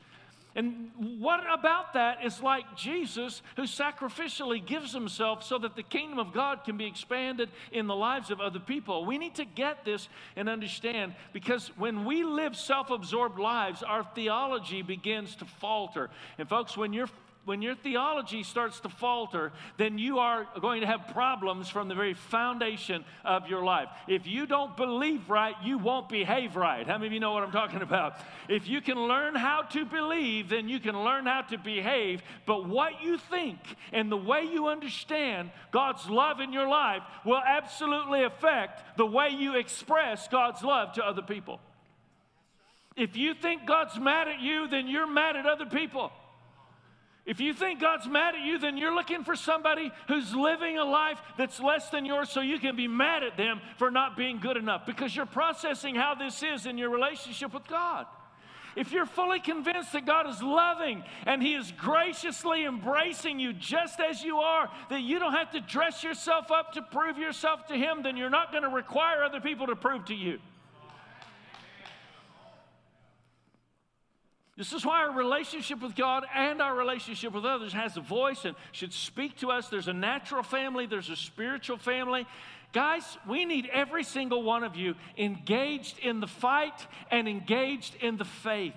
And 0.55 0.91
what 1.19 1.41
about 1.51 1.93
that 1.93 2.23
is 2.23 2.41
like 2.41 2.77
Jesus 2.77 3.41
who 3.55 3.63
sacrificially 3.63 4.63
gives 4.63 4.93
himself 4.93 5.43
so 5.43 5.57
that 5.57 5.75
the 5.75 5.81
kingdom 5.83 6.19
of 6.19 6.31
God 6.31 6.63
can 6.63 6.77
be 6.77 6.85
expanded 6.85 7.49
in 7.71 7.87
the 7.87 7.95
lives 7.95 8.29
of 8.29 8.39
other 8.39 8.59
people. 8.59 9.05
We 9.05 9.17
need 9.17 9.35
to 9.35 9.45
get 9.45 9.83
this 9.83 10.09
and 10.35 10.47
understand 10.47 11.15
because 11.33 11.69
when 11.77 12.05
we 12.05 12.23
live 12.23 12.55
self 12.55 12.91
absorbed 12.91 13.39
lives, 13.39 13.81
our 13.81 14.03
theology 14.13 14.83
begins 14.83 15.35
to 15.37 15.45
falter. 15.45 16.11
And, 16.37 16.47
folks, 16.47 16.77
when 16.77 16.93
you're 16.93 17.09
when 17.45 17.61
your 17.61 17.75
theology 17.75 18.43
starts 18.43 18.79
to 18.81 18.89
falter, 18.89 19.51
then 19.77 19.97
you 19.97 20.19
are 20.19 20.47
going 20.61 20.81
to 20.81 20.87
have 20.87 21.09
problems 21.11 21.67
from 21.67 21.89
the 21.89 21.95
very 21.95 22.13
foundation 22.13 23.03
of 23.25 23.47
your 23.47 23.63
life. 23.63 23.89
If 24.07 24.25
you 24.27 24.45
don't 24.45 24.77
believe 24.77 25.29
right, 25.29 25.55
you 25.63 25.77
won't 25.77 26.07
behave 26.07 26.55
right. 26.55 26.87
How 26.87 26.93
many 26.93 27.07
of 27.07 27.13
you 27.13 27.19
know 27.19 27.33
what 27.33 27.43
I'm 27.43 27.51
talking 27.51 27.81
about? 27.81 28.15
If 28.47 28.67
you 28.67 28.79
can 28.81 28.97
learn 28.97 29.35
how 29.35 29.63
to 29.71 29.85
believe, 29.85 30.49
then 30.49 30.69
you 30.69 30.79
can 30.79 31.03
learn 31.03 31.25
how 31.25 31.41
to 31.41 31.57
behave. 31.57 32.23
But 32.45 32.67
what 32.67 33.03
you 33.03 33.17
think 33.17 33.59
and 33.91 34.11
the 34.11 34.17
way 34.17 34.43
you 34.43 34.67
understand 34.67 35.51
God's 35.71 36.09
love 36.09 36.39
in 36.39 36.53
your 36.53 36.67
life 36.67 37.03
will 37.25 37.41
absolutely 37.45 38.23
affect 38.23 38.97
the 38.97 39.05
way 39.05 39.29
you 39.29 39.57
express 39.57 40.27
God's 40.29 40.63
love 40.63 40.93
to 40.93 41.05
other 41.05 41.21
people. 41.21 41.59
If 42.95 43.17
you 43.17 43.33
think 43.33 43.65
God's 43.65 43.99
mad 43.99 44.27
at 44.27 44.39
you, 44.39 44.67
then 44.67 44.87
you're 44.87 45.07
mad 45.07 45.35
at 45.35 45.45
other 45.45 45.65
people. 45.65 46.11
If 47.25 47.39
you 47.39 47.53
think 47.53 47.79
God's 47.79 48.07
mad 48.07 48.35
at 48.35 48.41
you, 48.41 48.59
then 48.59 48.77
you're 48.77 48.93
looking 48.93 49.23
for 49.23 49.35
somebody 49.35 49.91
who's 50.09 50.35
living 50.35 50.77
a 50.77 50.83
life 50.83 51.21
that's 51.37 51.59
less 51.61 51.89
than 51.89 52.05
yours 52.05 52.29
so 52.29 52.41
you 52.41 52.59
can 52.59 52.75
be 52.75 52.87
mad 52.87 53.23
at 53.23 53.37
them 53.37 53.61
for 53.77 53.89
not 53.89 54.17
being 54.17 54.39
good 54.39 54.57
enough 54.57 54.85
because 54.85 55.15
you're 55.15 55.25
processing 55.25 55.95
how 55.95 56.15
this 56.15 56.43
is 56.43 56.65
in 56.65 56.77
your 56.77 56.89
relationship 56.89 57.53
with 57.53 57.65
God. 57.67 58.07
If 58.75 58.91
you're 58.91 59.05
fully 59.05 59.39
convinced 59.39 59.93
that 59.93 60.05
God 60.05 60.27
is 60.27 60.41
loving 60.41 61.03
and 61.25 61.41
He 61.41 61.53
is 61.53 61.71
graciously 61.77 62.65
embracing 62.65 63.39
you 63.39 63.53
just 63.53 64.01
as 64.01 64.23
you 64.23 64.39
are, 64.39 64.69
that 64.89 65.01
you 65.01 65.19
don't 65.19 65.33
have 65.33 65.51
to 65.51 65.61
dress 65.61 66.03
yourself 66.03 66.51
up 66.51 66.73
to 66.73 66.81
prove 66.81 67.17
yourself 67.17 67.67
to 67.67 67.75
Him, 67.75 68.03
then 68.03 68.17
you're 68.17 68.29
not 68.29 68.51
going 68.51 68.63
to 68.63 68.69
require 68.69 69.23
other 69.23 69.39
people 69.39 69.67
to 69.67 69.75
prove 69.75 70.05
to 70.05 70.15
you. 70.15 70.39
This 74.55 74.71
is 74.71 74.85
why 74.85 75.01
our 75.03 75.11
relationship 75.11 75.81
with 75.81 75.95
God 75.95 76.25
and 76.33 76.61
our 76.61 76.75
relationship 76.75 77.33
with 77.33 77.43
others 77.43 77.73
has 77.73 77.97
a 77.97 78.01
voice 78.01 78.45
and 78.45 78.55
should 78.71 78.93
speak 78.93 79.37
to 79.37 79.49
us. 79.49 79.67
There's 79.67 79.87
a 79.87 79.93
natural 79.93 80.43
family, 80.43 80.85
there's 80.85 81.09
a 81.09 81.15
spiritual 81.15 81.77
family. 81.77 82.27
Guys, 82.71 83.17
we 83.27 83.45
need 83.45 83.67
every 83.71 84.03
single 84.03 84.43
one 84.43 84.63
of 84.63 84.75
you 84.75 84.95
engaged 85.17 85.97
in 85.99 86.19
the 86.19 86.27
fight 86.27 86.87
and 87.09 87.27
engaged 87.27 87.95
in 87.95 88.17
the 88.17 88.25
faith. 88.25 88.73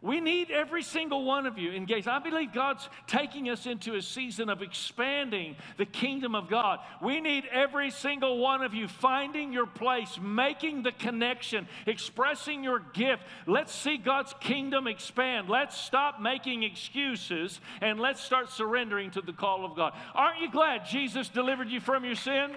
We 0.00 0.20
need 0.20 0.50
every 0.50 0.82
single 0.82 1.24
one 1.24 1.46
of 1.46 1.58
you 1.58 1.72
engaged. 1.72 2.06
I 2.06 2.20
believe 2.20 2.52
God's 2.52 2.88
taking 3.08 3.48
us 3.48 3.66
into 3.66 3.96
a 3.96 4.02
season 4.02 4.48
of 4.48 4.62
expanding 4.62 5.56
the 5.76 5.86
kingdom 5.86 6.36
of 6.36 6.48
God. 6.48 6.78
We 7.02 7.20
need 7.20 7.44
every 7.50 7.90
single 7.90 8.38
one 8.38 8.62
of 8.62 8.74
you 8.74 8.86
finding 8.86 9.52
your 9.52 9.66
place, 9.66 10.18
making 10.22 10.84
the 10.84 10.92
connection, 10.92 11.66
expressing 11.86 12.62
your 12.62 12.78
gift. 12.78 13.24
Let's 13.46 13.74
see 13.74 13.96
God's 13.96 14.34
kingdom 14.40 14.86
expand. 14.86 15.48
Let's 15.48 15.76
stop 15.76 16.20
making 16.20 16.62
excuses 16.62 17.60
and 17.80 17.98
let's 17.98 18.22
start 18.22 18.50
surrendering 18.50 19.10
to 19.12 19.20
the 19.20 19.32
call 19.32 19.64
of 19.64 19.74
God. 19.74 19.94
Aren't 20.14 20.40
you 20.40 20.50
glad 20.50 20.86
Jesus 20.86 21.28
delivered 21.28 21.70
you 21.70 21.80
from 21.80 22.04
your 22.04 22.14
sin? 22.14 22.52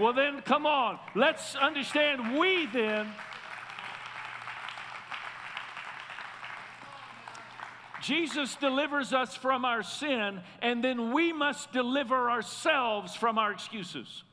Well, 0.00 0.12
then, 0.12 0.40
come 0.42 0.66
on. 0.66 0.98
Let's 1.14 1.54
understand 1.54 2.38
we 2.38 2.66
then. 2.66 3.06
Jesus 8.00 8.56
delivers 8.56 9.12
us 9.12 9.34
from 9.34 9.64
our 9.64 9.82
sin, 9.82 10.40
and 10.62 10.82
then 10.82 11.12
we 11.12 11.32
must 11.32 11.72
deliver 11.72 12.30
ourselves 12.30 13.14
from 13.14 13.38
our 13.38 13.52
excuses. 13.52 14.24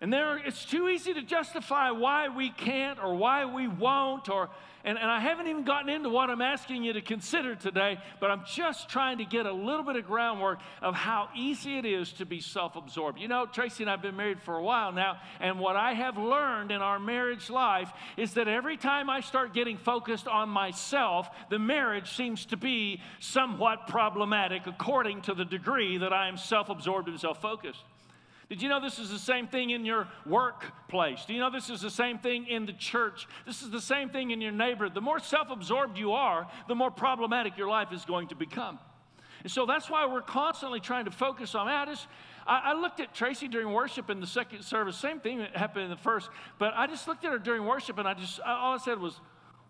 And 0.00 0.12
there, 0.12 0.36
it's 0.38 0.64
too 0.64 0.88
easy 0.88 1.12
to 1.14 1.22
justify 1.22 1.90
why 1.90 2.28
we 2.28 2.50
can't 2.50 3.02
or 3.02 3.14
why 3.14 3.44
we 3.46 3.66
won't 3.66 4.28
or 4.28 4.48
and, 4.84 4.96
and 4.98 5.10
I 5.10 5.20
haven't 5.20 5.48
even 5.48 5.64
gotten 5.64 5.88
into 5.88 6.08
what 6.08 6.30
I'm 6.30 6.40
asking 6.40 6.84
you 6.84 6.92
to 6.92 7.00
consider 7.00 7.54
today, 7.54 7.98
but 8.20 8.30
I'm 8.30 8.44
just 8.46 8.88
trying 8.88 9.18
to 9.18 9.24
get 9.24 9.46
a 9.46 9.52
little 9.52 9.82
bit 9.82 9.96
of 9.96 10.06
groundwork 10.06 10.60
of 10.80 10.94
how 10.94 11.28
easy 11.36 11.78
it 11.78 11.84
is 11.84 12.12
to 12.14 12.26
be 12.26 12.40
self 12.40 12.76
absorbed. 12.76 13.18
You 13.18 13.28
know, 13.28 13.46
Tracy 13.46 13.82
and 13.82 13.90
I 13.90 13.94
have 13.94 14.02
been 14.02 14.16
married 14.16 14.40
for 14.40 14.56
a 14.56 14.62
while 14.62 14.92
now, 14.92 15.18
and 15.40 15.58
what 15.58 15.76
I 15.76 15.94
have 15.94 16.16
learned 16.16 16.70
in 16.70 16.80
our 16.80 16.98
marriage 16.98 17.50
life 17.50 17.90
is 18.16 18.34
that 18.34 18.48
every 18.48 18.76
time 18.76 19.10
I 19.10 19.20
start 19.20 19.52
getting 19.52 19.78
focused 19.78 20.28
on 20.28 20.48
myself, 20.48 21.28
the 21.50 21.58
marriage 21.58 22.14
seems 22.16 22.46
to 22.46 22.56
be 22.56 23.02
somewhat 23.20 23.88
problematic 23.88 24.66
according 24.66 25.22
to 25.22 25.34
the 25.34 25.44
degree 25.44 25.98
that 25.98 26.12
I 26.12 26.28
am 26.28 26.36
self 26.36 26.68
absorbed 26.68 27.08
and 27.08 27.18
self 27.18 27.42
focused. 27.42 27.82
Did 28.48 28.62
you 28.62 28.70
know 28.70 28.80
this 28.80 28.98
is 28.98 29.10
the 29.10 29.18
same 29.18 29.46
thing 29.46 29.70
in 29.70 29.84
your 29.84 30.08
workplace? 30.24 31.24
Do 31.26 31.34
you 31.34 31.40
know 31.40 31.50
this 31.50 31.68
is 31.68 31.82
the 31.82 31.90
same 31.90 32.18
thing 32.18 32.46
in 32.46 32.64
the 32.64 32.72
church? 32.72 33.28
This 33.44 33.62
is 33.62 33.70
the 33.70 33.80
same 33.80 34.08
thing 34.08 34.30
in 34.30 34.40
your 34.40 34.52
neighborhood. 34.52 34.94
The 34.94 35.02
more 35.02 35.18
self 35.18 35.50
absorbed 35.50 35.98
you 35.98 36.12
are, 36.12 36.48
the 36.66 36.74
more 36.74 36.90
problematic 36.90 37.58
your 37.58 37.68
life 37.68 37.92
is 37.92 38.06
going 38.06 38.28
to 38.28 38.34
become. 38.34 38.78
And 39.42 39.52
so 39.52 39.66
that's 39.66 39.90
why 39.90 40.06
we're 40.06 40.22
constantly 40.22 40.80
trying 40.80 41.04
to 41.04 41.10
focus 41.10 41.54
on 41.54 41.66
that. 41.66 41.88
I, 42.46 42.72
I 42.72 42.80
looked 42.80 43.00
at 43.00 43.14
Tracy 43.14 43.48
during 43.48 43.72
worship 43.72 44.10
in 44.10 44.20
the 44.20 44.26
second 44.26 44.62
service, 44.62 44.96
same 44.96 45.20
thing 45.20 45.38
that 45.38 45.56
happened 45.56 45.84
in 45.84 45.90
the 45.90 45.96
first, 45.96 46.30
but 46.58 46.72
I 46.74 46.86
just 46.86 47.06
looked 47.06 47.24
at 47.24 47.32
her 47.32 47.38
during 47.38 47.64
worship 47.64 47.98
and 47.98 48.08
I 48.08 48.14
just, 48.14 48.40
all 48.40 48.74
I 48.74 48.78
said 48.78 48.98
was, 48.98 49.20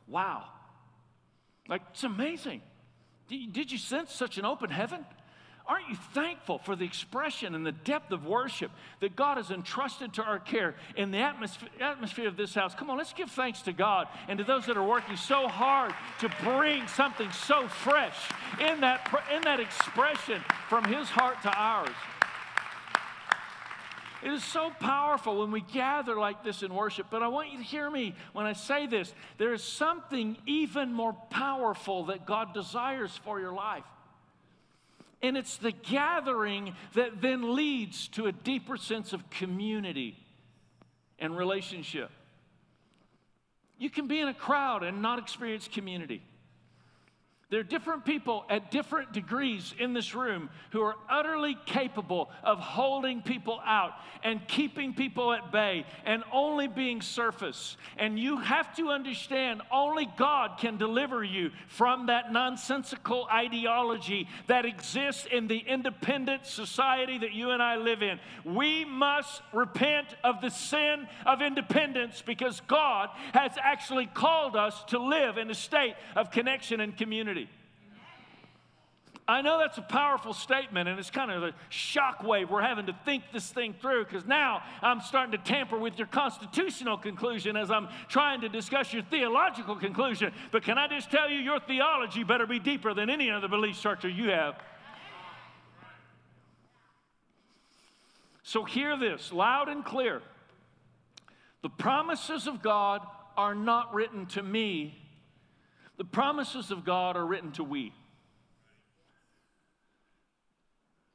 wow. 0.07 0.45
Like, 1.69 1.83
it's 1.91 2.05
amazing. 2.05 2.63
Did 3.29 3.71
you 3.71 3.77
sense 3.77 4.13
such 4.13 4.39
an 4.39 4.47
open 4.47 4.71
heaven? 4.71 5.05
Aren't 5.69 5.91
you 5.91 5.97
thankful 6.15 6.59
for 6.59 6.75
the 6.75 6.87
expression 6.87 7.55
and 7.55 7.65
the 7.65 7.73
depth 7.73 8.11
of 8.11 8.25
worship 8.25 8.71
that 9.01 9.15
God 9.15 9.37
has 9.37 9.51
entrusted 9.51 10.15
to 10.15 10.23
our 10.23 10.39
care 10.39 10.75
in 10.97 11.11
the 11.11 11.19
atmosphere, 11.19 12.27
of 12.27 12.39
this 12.39 12.55
house? 12.55 12.75
Come 12.75 12.89
on, 12.89 12.97
let's 12.97 13.13
give 13.13 13.31
thanks 13.31 13.61
to 13.63 13.75
God 13.75 14.09
and 14.29 14.39
to 14.39 14.45
those 14.45 14.65
that 14.65 14.79
are 14.79 14.83
working 14.83 15.17
so 15.17 15.47
hard 15.47 15.93
to 16.21 16.31
bring 16.43 16.87
something 16.89 17.31
so 17.33 17.69
fresh 17.69 18.17
in 18.59 18.81
that, 18.81 19.15
in 19.35 19.43
that 19.43 19.61
expression 19.61 20.43
from 20.71 20.85
His 20.85 21.11
heart 21.11 21.43
to 21.43 21.51
ours. 21.51 21.95
It 24.23 24.33
is 24.33 24.43
so 24.43 24.71
powerful 24.81 25.41
when 25.41 25.51
we 25.51 25.61
gather 25.61 26.19
like 26.19 26.43
this 26.43 26.63
in 26.63 26.75
worship. 26.75 27.09
But 27.11 27.23
I 27.23 27.29
want 27.29 27.53
you 27.53 27.59
to 27.59 27.65
hear 27.65 27.91
me 27.91 28.15
when 28.33 28.47
I 28.47 28.55
say 28.55 28.87
this. 28.87 29.13
There 29.37 29.53
is 29.53 29.63
something 29.63 30.39
even 30.47 30.95
more 30.95 31.13
powerful 31.13 32.07
that 32.07 32.27
God 32.27 32.55
desires 32.55 33.17
for 33.23 33.39
your 33.39 33.53
life. 33.53 33.85
And 35.21 35.37
it's 35.37 35.57
the 35.57 35.73
gathering 35.73 36.75
that 36.95 37.21
then 37.21 37.57
leads 37.57 38.09
to 38.09 38.27
a 38.27 38.33
deeper 38.33 38.77
sense 38.77 39.13
of 39.13 39.29
community 39.31 40.17
and 41.19 41.37
relationship. 41.37 42.11
You 43.79 43.91
can 43.91 44.07
be 44.07 44.21
in 44.21 44.29
a 44.29 44.35
crowd 44.35 44.83
and 44.83 45.03
not 45.03 45.19
experience 45.19 45.69
community. 45.69 46.23
There 47.51 47.61
are 47.61 47.65
different 47.65 48.05
people 48.05 48.45
at 48.51 48.71
different 48.71 49.13
degrees 49.13 49.75
in 49.79 49.95
this 49.95 50.15
room 50.15 50.51
who 50.71 50.83
are 50.83 50.97
utterly 51.09 51.57
capable 51.65 52.31
of 52.45 52.59
holding 52.59 53.23
people 53.23 53.59
out 53.65 53.93
and 54.23 54.47
keeping 54.47 54.93
people 54.93 55.33
at 55.33 55.51
bay 55.51 55.87
and 56.05 56.25
only 56.31 56.69
being 56.69 57.01
surface. 57.01 57.79
And 57.97 58.19
you 58.19 58.37
have 58.37 58.77
to 58.77 58.91
understand 58.91 59.63
only 59.73 60.07
God 60.19 60.59
can 60.59 60.77
deliver 60.77 61.25
you 61.25 61.51
from 61.69 62.07
that 62.07 62.31
nonsensical 62.33 63.27
ideology 63.33 64.29
that 64.49 64.67
exists 64.67 65.27
in 65.33 65.49
the 65.49 65.59
independent 65.59 66.45
society 66.45 67.17
that 67.17 67.33
you 67.33 67.53
and 67.53 67.63
I 67.63 67.77
live 67.77 68.03
in. 68.03 68.21
We 68.45 68.85
must 68.85 69.41
repent 69.55 70.09
of 70.23 70.43
the 70.43 70.51
sin 70.51 71.09
of 71.25 71.41
independence 71.41 72.23
because 72.27 72.61
God 72.69 73.09
has 73.33 73.53
actually 73.63 74.05
called 74.05 74.55
us 74.55 74.85
to 74.89 74.99
live 74.99 75.39
in 75.39 75.51
a 75.51 75.55
state 75.55 75.95
of 76.15 76.31
connection 76.31 76.81
and 76.81 76.95
community. 76.95 77.38
I 79.31 79.43
know 79.43 79.59
that's 79.59 79.77
a 79.77 79.83
powerful 79.83 80.33
statement, 80.33 80.89
and 80.89 80.99
it's 80.99 81.11
kind 81.11 81.31
of 81.31 81.43
a 81.43 81.53
shockwave. 81.71 82.49
We're 82.49 82.63
having 82.63 82.87
to 82.87 82.97
think 83.05 83.25
this 83.31 83.51
thing 83.51 83.75
through 83.79 84.07
because 84.07 84.25
now 84.25 84.63
I'm 84.81 85.03
starting 85.03 85.33
to 85.33 85.39
tamper 85.39 85.79
with 85.79 85.99
your 85.99 86.07
constitutional 86.07 86.97
conclusion 86.97 87.55
as 87.55 87.71
I'm 87.71 87.89
trying 88.09 88.41
to 88.41 88.49
discuss 88.49 88.91
your 88.91 89.03
theological 89.03 89.77
conclusion. 89.77 90.33
But 90.51 90.63
can 90.63 90.79
I 90.79 90.89
just 90.89 91.11
tell 91.11 91.29
you, 91.29 91.39
your 91.41 91.61
theology 91.61 92.25
better 92.25 92.47
be 92.47 92.59
deeper 92.59 92.95
than 92.95 93.11
any 93.11 93.31
other 93.31 93.49
belief 93.49 93.77
structure 93.77 94.09
you 94.09 94.31
have. 94.31 94.55
So 98.43 98.65
hear 98.65 98.97
this 98.97 99.31
loud 99.31 99.69
and 99.69 99.85
clear. 99.85 100.23
The 101.61 101.69
promises 101.69 102.47
of 102.47 102.63
God 102.63 103.03
are 103.37 103.55
not 103.55 103.93
written 103.93 104.25
to 104.29 104.43
me, 104.43 104.97
the 105.99 106.05
promises 106.05 106.71
of 106.71 106.87
God 106.87 107.15
are 107.15 107.27
written 107.27 107.53
to 107.53 107.63
we. 107.65 107.93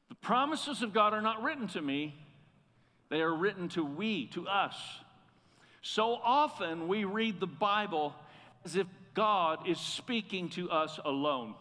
The 0.09 0.12
promises 0.23 0.81
of 0.81 0.93
God 0.93 1.13
are 1.13 1.21
not 1.21 1.43
written 1.43 1.67
to 1.69 1.81
me, 1.81 2.15
they 3.09 3.21
are 3.21 3.33
written 3.33 3.69
to 3.69 3.83
we, 3.83 4.25
to 4.27 4.47
us. 4.47 4.75
So 5.83 6.17
often 6.23 6.87
we 6.87 7.03
read 7.03 7.39
the 7.39 7.45
Bible 7.45 8.15
as 8.65 8.75
if 8.75 8.87
God 9.13 9.67
is 9.67 9.79
speaking 9.79 10.49
to 10.51 10.71
us 10.71 10.99
alone. 11.03 11.53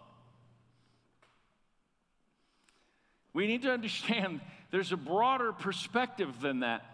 We 3.34 3.46
need 3.46 3.62
to 3.62 3.72
understand 3.72 4.40
there's 4.70 4.92
a 4.92 4.96
broader 4.96 5.52
perspective 5.52 6.40
than 6.40 6.60
that. 6.60 6.84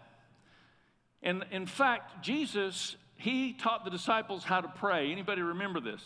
And 1.21 1.45
in 1.51 1.65
fact, 1.65 2.23
Jesus, 2.23 2.95
he 3.15 3.53
taught 3.53 3.83
the 3.83 3.91
disciples 3.91 4.43
how 4.43 4.61
to 4.61 4.67
pray. 4.67 5.11
Anybody 5.11 5.41
remember 5.41 5.79
this? 5.79 6.01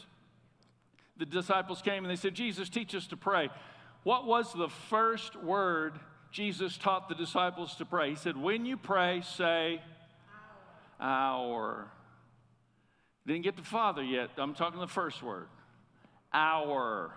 The 1.17 1.25
disciples 1.25 1.81
came 1.81 2.03
and 2.03 2.11
they 2.11 2.19
said, 2.19 2.33
Jesus, 2.33 2.69
teach 2.69 2.95
us 2.95 3.07
to 3.07 3.17
pray. 3.17 3.49
What 4.03 4.25
was 4.25 4.51
the 4.53 4.69
first 4.69 5.35
word 5.35 5.93
Jesus 6.31 6.77
taught 6.77 7.07
the 7.07 7.15
disciples 7.15 7.75
to 7.75 7.85
pray? 7.85 8.09
He 8.09 8.15
said, 8.15 8.35
When 8.37 8.65
you 8.65 8.77
pray, 8.77 9.21
say, 9.21 9.81
Our. 10.99 11.87
Didn't 13.25 13.43
get 13.43 13.55
to 13.55 13.63
Father 13.63 14.03
yet. 14.03 14.31
I'm 14.37 14.53
talking 14.53 14.81
the 14.81 14.87
first 14.87 15.23
word. 15.23 15.47
Our. 16.33 17.11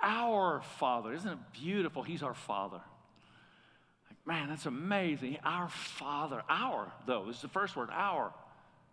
Our 0.00 0.62
Father. 0.78 1.12
Isn't 1.12 1.30
it 1.30 1.38
beautiful? 1.52 2.02
He's 2.02 2.22
our 2.22 2.34
Father. 2.34 2.80
Like, 4.08 4.26
man, 4.26 4.48
that's 4.48 4.66
amazing. 4.66 5.38
Our 5.44 5.68
Father. 5.68 6.42
Our, 6.48 6.90
though, 7.06 7.28
is 7.28 7.42
the 7.42 7.48
first 7.48 7.76
word. 7.76 7.90
Our. 7.92 8.32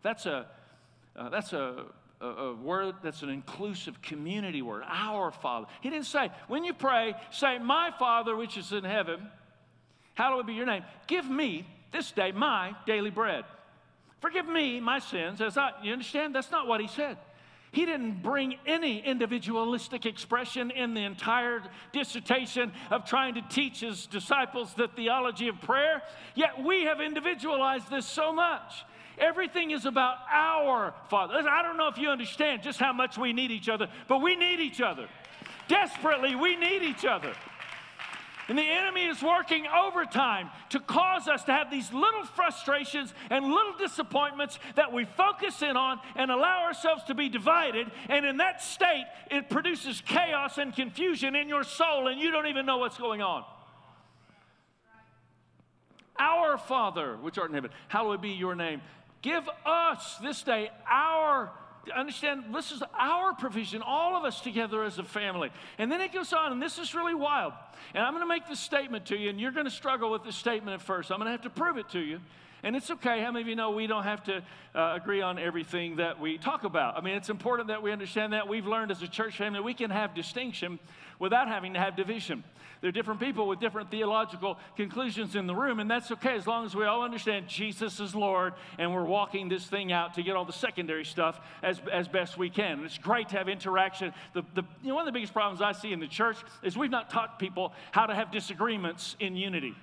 That's 0.02 0.26
a, 0.26 0.48
uh, 1.16 1.30
that's 1.30 1.54
a 1.54 1.86
a, 2.24 2.28
a 2.28 2.56
word 2.56 2.96
that's 3.04 3.22
an 3.22 3.30
inclusive 3.30 4.02
community 4.02 4.62
word, 4.62 4.84
our 4.88 5.32
Father. 5.32 5.68
He 5.82 5.90
didn't 5.90 6.06
say, 6.06 6.32
when 6.48 6.64
you 6.64 6.74
pray, 6.74 7.16
say, 7.32 7.60
My 7.60 7.92
Father 8.00 8.36
which 8.36 8.58
is 8.58 8.72
in 8.72 8.84
heaven, 8.84 9.28
hallowed 10.14 10.48
be 10.48 10.54
your 10.54 10.66
name. 10.66 10.84
Give 11.08 11.30
me 11.30 11.68
this 11.92 12.12
day 12.12 12.32
my 12.32 12.76
daily 12.86 13.10
bread. 13.10 13.44
Forgive 14.22 14.48
me 14.48 14.80
my 14.80 15.00
sins 15.00 15.42
as 15.42 15.58
I, 15.58 15.72
you 15.84 15.92
understand? 15.92 16.34
That's 16.34 16.52
not 16.52 16.68
what 16.68 16.80
he 16.80 16.88
said. 16.88 17.18
He 17.74 17.88
didn't 17.88 18.22
bring 18.22 18.56
any 18.68 19.00
individualistic 19.00 20.06
expression 20.06 20.70
in 20.70 20.94
the 20.94 21.04
entire 21.04 21.64
dissertation 21.92 22.72
of 22.92 23.04
trying 23.04 23.34
to 23.34 23.42
teach 23.42 23.80
his 23.80 24.06
disciples 24.06 24.76
the 24.76 24.88
theology 24.88 25.48
of 25.48 25.60
prayer. 25.60 26.04
Yet 26.36 26.64
we 26.64 26.84
have 26.84 27.02
individualized 27.02 27.90
this 27.90 28.06
so 28.06 28.32
much. 28.32 28.86
Everything 29.18 29.72
is 29.72 29.86
about 29.86 30.18
our 30.32 30.94
Father. 31.10 31.36
I 31.36 31.62
don't 31.62 31.78
know 31.78 31.88
if 31.88 31.98
you 31.98 32.10
understand 32.10 32.64
just 32.64 32.80
how 32.80 32.94
much 32.94 33.18
we 33.18 33.34
need 33.34 33.52
each 33.52 33.70
other, 33.70 33.88
but 34.08 34.22
we 34.22 34.36
need 34.36 34.60
each 34.60 34.82
other. 34.82 35.08
Desperately, 35.68 36.36
we 36.36 36.56
need 36.56 36.84
each 36.84 37.06
other. 37.06 37.34
And 38.50 38.58
the 38.58 38.64
enemy 38.64 39.06
is 39.06 39.22
working 39.24 39.66
overtime 39.68 40.50
to 40.72 40.80
cause 40.80 41.30
us 41.30 41.46
to 41.46 41.54
have 41.54 41.72
these 41.72 41.94
little 41.94 42.26
frustrations 42.26 43.14
and 43.30 43.46
little 43.46 43.78
disappointments 43.78 44.60
that 44.76 44.92
we 44.92 45.06
focus 45.06 45.62
in 45.62 45.78
on 45.78 46.00
and 46.16 46.30
allow 46.30 46.64
ourselves 46.64 47.04
to 47.06 47.16
be 47.16 47.30
divided. 47.30 47.90
And 48.10 48.26
in 48.26 48.38
that 48.38 48.62
state, 48.62 49.06
it 49.32 49.50
produces 49.50 50.02
chaos 50.02 50.58
and 50.58 50.76
confusion 50.76 51.36
in 51.36 51.48
your 51.48 51.64
soul, 51.64 52.10
and 52.10 52.20
you 52.20 52.32
don't 52.32 52.48
even 52.48 52.66
know 52.66 52.80
what's 52.80 52.98
going 52.98 53.22
on. 53.22 53.46
Our 56.20 56.58
Father, 56.58 57.16
which 57.18 57.38
art 57.38 57.50
in 57.50 57.56
heaven, 57.56 57.72
hallowed 57.88 58.22
be 58.22 58.32
your 58.32 58.56
name. 58.56 58.82
Give 59.24 59.44
us 59.66 60.18
this 60.22 60.44
day 60.44 60.70
our 60.88 61.52
understand 61.94 62.46
this 62.54 62.72
is 62.72 62.82
our 62.98 63.34
provision, 63.34 63.82
all 63.82 64.16
of 64.16 64.24
us 64.24 64.40
together 64.40 64.84
as 64.84 65.00
a 65.00 65.04
family. 65.04 65.50
And 65.78 65.92
then 65.92 66.00
it 66.00 66.14
goes 66.14 66.32
on, 66.32 66.54
and 66.54 66.62
this 66.62 66.78
is 66.78 66.96
really 66.96 67.16
wild. 67.16 67.52
And 67.94 68.04
I'm 68.04 68.14
going 68.14 68.24
to 68.24 68.28
make 68.28 68.48
this 68.48 68.60
statement 68.60 69.08
to 69.08 69.18
you, 69.18 69.30
and 69.30 69.40
you're 69.40 69.52
going 69.52 69.66
to 69.66 69.72
struggle 69.72 70.10
with 70.10 70.24
this 70.24 70.36
statement 70.36 70.76
at 70.76 70.82
first. 70.82 71.12
I'm 71.12 71.18
going 71.18 71.26
to 71.26 71.32
have 71.32 71.42
to 71.42 71.50
prove 71.50 71.78
it 71.78 71.90
to 71.90 72.00
you. 72.00 72.22
And 72.64 72.78
it's 72.78 72.90
okay. 72.90 73.20
How 73.20 73.32
many 73.32 73.42
of 73.42 73.48
you 73.50 73.58
know 73.58 73.72
we 73.72 73.88
don't 73.88 74.04
have 74.04 74.24
to 74.24 74.42
uh, 74.74 74.94
agree 74.96 75.22
on 75.22 75.38
everything 75.38 75.98
that 75.98 76.20
we 76.20 76.38
talk 76.38 76.64
about? 76.64 76.98
I 76.98 77.02
mean, 77.02 77.16
it's 77.16 77.30
important 77.30 77.68
that 77.68 77.84
we 77.84 77.92
understand 77.92 78.32
that. 78.32 78.48
We've 78.48 78.66
learned 78.66 78.90
as 78.90 79.02
a 79.02 79.08
church 79.08 79.38
family 79.38 79.60
we 79.60 79.74
can 79.74 79.90
have 79.90 80.16
distinction 80.16 80.80
without 81.20 81.50
having 81.50 81.74
to 81.74 81.80
have 81.80 81.98
division. 81.98 82.42
There 82.80 82.90
are 82.90 82.94
different 82.94 83.20
people 83.20 83.48
with 83.48 83.60
different 83.60 83.92
theological 83.92 84.58
conclusions 84.76 85.36
in 85.36 85.48
the 85.48 85.56
room, 85.56 85.80
and 85.80 85.90
that's 85.90 86.12
okay 86.12 86.36
as 86.36 86.48
long 86.48 86.66
as 86.66 86.76
we 86.76 86.86
all 86.86 87.02
understand 87.02 87.48
Jesus 87.48 88.00
is 88.00 88.14
Lord 88.14 88.54
and 88.78 88.94
we're 88.94 89.06
walking 89.06 89.48
this 89.48 89.66
thing 89.66 89.92
out 89.92 90.14
to 90.16 90.24
get 90.24 90.36
all 90.36 90.44
the 90.44 90.52
secondary 90.52 91.06
stuff 91.06 91.40
as, 91.62 91.82
as 91.92 92.08
best 92.08 92.38
we 92.38 92.50
can. 92.50 92.80
And 92.80 92.86
it's 92.86 92.98
great 92.98 93.30
to 93.30 93.38
have 93.38 93.48
interaction. 93.48 94.14
The, 94.34 94.44
the, 94.54 94.64
you 94.82 94.90
know, 94.90 94.96
one 94.96 95.04
of 95.04 95.14
the 95.14 95.18
biggest 95.18 95.34
problems 95.34 95.62
I 95.62 95.72
see 95.72 95.94
in 95.94 96.00
the 96.00 96.08
church 96.08 96.38
is 96.62 96.78
we've 96.78 96.92
not 96.92 97.10
taught 97.10 97.40
people 97.40 97.74
how 97.92 98.06
to 98.06 98.16
have 98.16 98.32
disagreements 98.32 99.16
in 99.20 99.36
unity. 99.36 99.76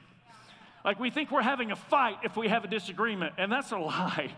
Like 0.84 0.98
we 0.98 1.10
think 1.10 1.30
we're 1.30 1.42
having 1.42 1.72
a 1.72 1.76
fight 1.76 2.18
if 2.24 2.36
we 2.36 2.48
have 2.48 2.64
a 2.64 2.68
disagreement, 2.68 3.34
and 3.38 3.50
that's 3.52 3.72
a 3.72 3.78
lie. 3.78 4.32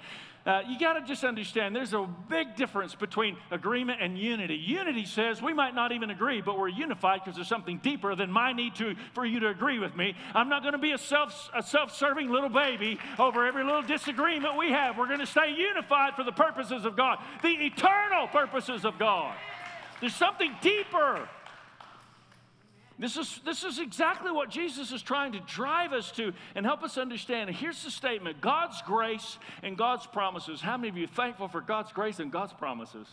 Uh, 0.45 0.61
you 0.69 0.77
got 0.77 0.95
to 0.95 1.03
just 1.03 1.23
understand 1.23 1.77
there's 1.77 1.93
a 1.93 2.05
big 2.29 2.57
difference 2.57 2.97
between 2.97 3.37
agreement 3.53 4.03
and 4.03 4.19
unity. 4.19 4.57
Unity 4.57 5.05
says 5.05 5.41
we 5.41 5.55
might 5.55 5.73
not 5.73 5.93
even 5.93 6.11
agree, 6.11 6.41
but 6.41 6.59
we're 6.59 6.67
unified 6.67 7.21
because 7.23 7.37
there's 7.37 7.47
something 7.47 7.79
deeper 7.79 8.17
than 8.17 8.29
my 8.29 8.53
need 8.53 8.75
to, 8.75 8.97
for 9.15 9.25
you 9.25 9.39
to 9.39 9.49
agree 9.49 9.79
with 9.79 9.95
me. 9.95 10.17
I'm 10.35 10.49
not 10.49 10.63
going 10.63 10.73
to 10.73 10.79
be 10.79 10.91
a, 10.91 10.99
self, 10.99 11.49
a 11.55 11.63
self-serving 11.63 12.29
little 12.29 12.49
baby 12.49 12.99
over 13.21 13.47
every 13.47 13.63
little 13.63 13.83
disagreement 13.83 14.59
we 14.59 14.73
have. 14.73 14.99
We're 14.99 15.07
going 15.07 15.21
to 15.21 15.27
stay 15.27 15.55
unified 15.57 16.17
for 16.17 16.25
the 16.25 16.33
purposes 16.33 16.85
of 16.85 16.97
God, 16.97 17.19
the 17.43 17.51
eternal 17.51 18.27
purposes 18.27 18.85
of 18.85 18.99
God. 18.99 19.37
There's 20.01 20.17
something 20.17 20.53
deeper 20.61 21.29
this 23.03 23.17
is, 23.17 23.41
this 23.45 23.65
is 23.65 23.81
exactly 23.81 24.31
what 24.31 24.49
Jesus 24.49 24.93
is 24.93 25.03
trying 25.03 25.33
to 25.33 25.41
drive 25.41 25.93
us 25.93 26.13
to 26.13 26.33
and 26.55 26.65
help 26.65 26.85
us 26.85 26.97
understand. 26.97 27.49
And 27.49 27.59
here's 27.59 27.83
the 27.83 27.91
statement 27.91 28.41
God's 28.41 28.81
grace 28.83 29.39
and 29.65 29.77
God's 29.77 30.07
promises. 30.07 30.61
How 30.61 30.77
many 30.77 30.89
of 30.89 30.97
you 30.97 31.09
thankful 31.09 31.49
for 31.49 31.61
God's 31.61 31.93
grace 31.93 32.21
and 32.21 32.31
God's 32.31 32.53
promises? 32.53 33.09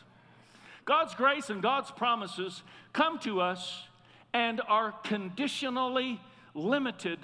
God's 0.86 1.16
grace 1.16 1.50
and 1.50 1.64
God's 1.64 1.90
promises 1.90 2.62
come 2.94 3.18
to 3.20 3.42
us 3.42 3.84
and 4.32 4.62
are 4.68 4.92
conditionally 5.04 6.22
limited 6.54 7.18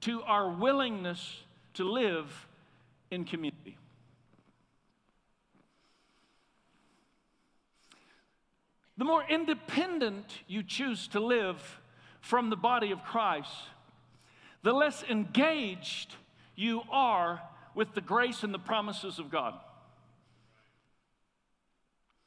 to 0.00 0.22
our 0.22 0.48
willingness 0.48 1.42
to 1.74 1.84
live 1.84 2.46
in 3.10 3.24
community. 3.24 3.76
The 8.96 9.04
more 9.04 9.24
independent 9.28 10.40
you 10.46 10.62
choose 10.62 11.08
to 11.08 11.20
live, 11.20 11.79
from 12.20 12.50
the 12.50 12.56
body 12.56 12.90
of 12.90 13.02
Christ, 13.02 13.50
the 14.62 14.72
less 14.72 15.02
engaged 15.04 16.14
you 16.54 16.82
are 16.90 17.40
with 17.74 17.94
the 17.94 18.00
grace 18.00 18.42
and 18.42 18.52
the 18.52 18.58
promises 18.58 19.18
of 19.18 19.30
God. 19.30 19.54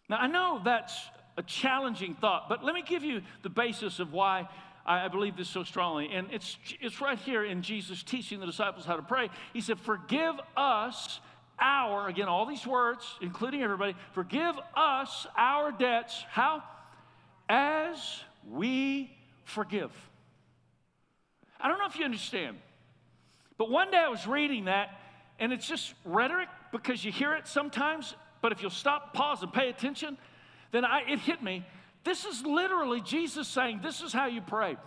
Now, 0.09 0.17
I 0.17 0.27
know 0.27 0.61
that's 0.63 0.99
a 1.37 1.43
challenging 1.43 2.15
thought, 2.15 2.49
but 2.49 2.63
let 2.63 2.75
me 2.75 2.83
give 2.85 3.03
you 3.03 3.21
the 3.41 3.49
basis 3.49 3.99
of 3.99 4.13
why 4.13 4.47
I 4.85 5.07
believe 5.07 5.37
this 5.37 5.49
so 5.49 5.63
strongly. 5.63 6.09
And 6.11 6.27
it's, 6.31 6.57
it's 6.81 6.99
right 6.99 7.17
here 7.17 7.43
in 7.45 7.61
Jesus 7.61 8.03
teaching 8.03 8.39
the 8.39 8.45
disciples 8.45 8.85
how 8.85 8.97
to 8.97 9.01
pray. 9.01 9.29
He 9.53 9.61
said, 9.61 9.79
Forgive 9.79 10.35
us 10.57 11.19
our, 11.59 12.09
again, 12.09 12.27
all 12.27 12.45
these 12.45 12.67
words, 12.67 13.05
including 13.21 13.61
everybody, 13.61 13.95
forgive 14.13 14.55
us 14.75 15.25
our 15.37 15.71
debts. 15.71 16.23
How? 16.29 16.63
As 17.47 17.97
we 18.49 19.15
forgive. 19.43 19.91
I 21.59 21.67
don't 21.67 21.79
know 21.79 21.87
if 21.87 21.97
you 21.97 22.05
understand, 22.05 22.57
but 23.57 23.69
one 23.69 23.91
day 23.91 23.97
I 23.97 24.09
was 24.09 24.27
reading 24.27 24.65
that, 24.65 24.99
and 25.39 25.53
it's 25.53 25.67
just 25.67 25.93
rhetoric 26.05 26.49
because 26.71 27.03
you 27.03 27.11
hear 27.11 27.33
it 27.33 27.47
sometimes, 27.47 28.15
but 28.41 28.51
if 28.51 28.61
you'll 28.61 28.71
stop, 28.71 29.13
pause, 29.13 29.43
and 29.43 29.53
pay 29.53 29.69
attention, 29.69 30.17
then 30.71 30.83
I, 30.83 31.03
it 31.07 31.19
hit 31.19 31.41
me. 31.41 31.65
This 32.03 32.25
is 32.25 32.45
literally 32.45 32.99
Jesus 33.01 33.47
saying, 33.47 33.79
This 33.81 34.01
is 34.01 34.11
how 34.11 34.25
you 34.25 34.41
pray. 34.41 34.77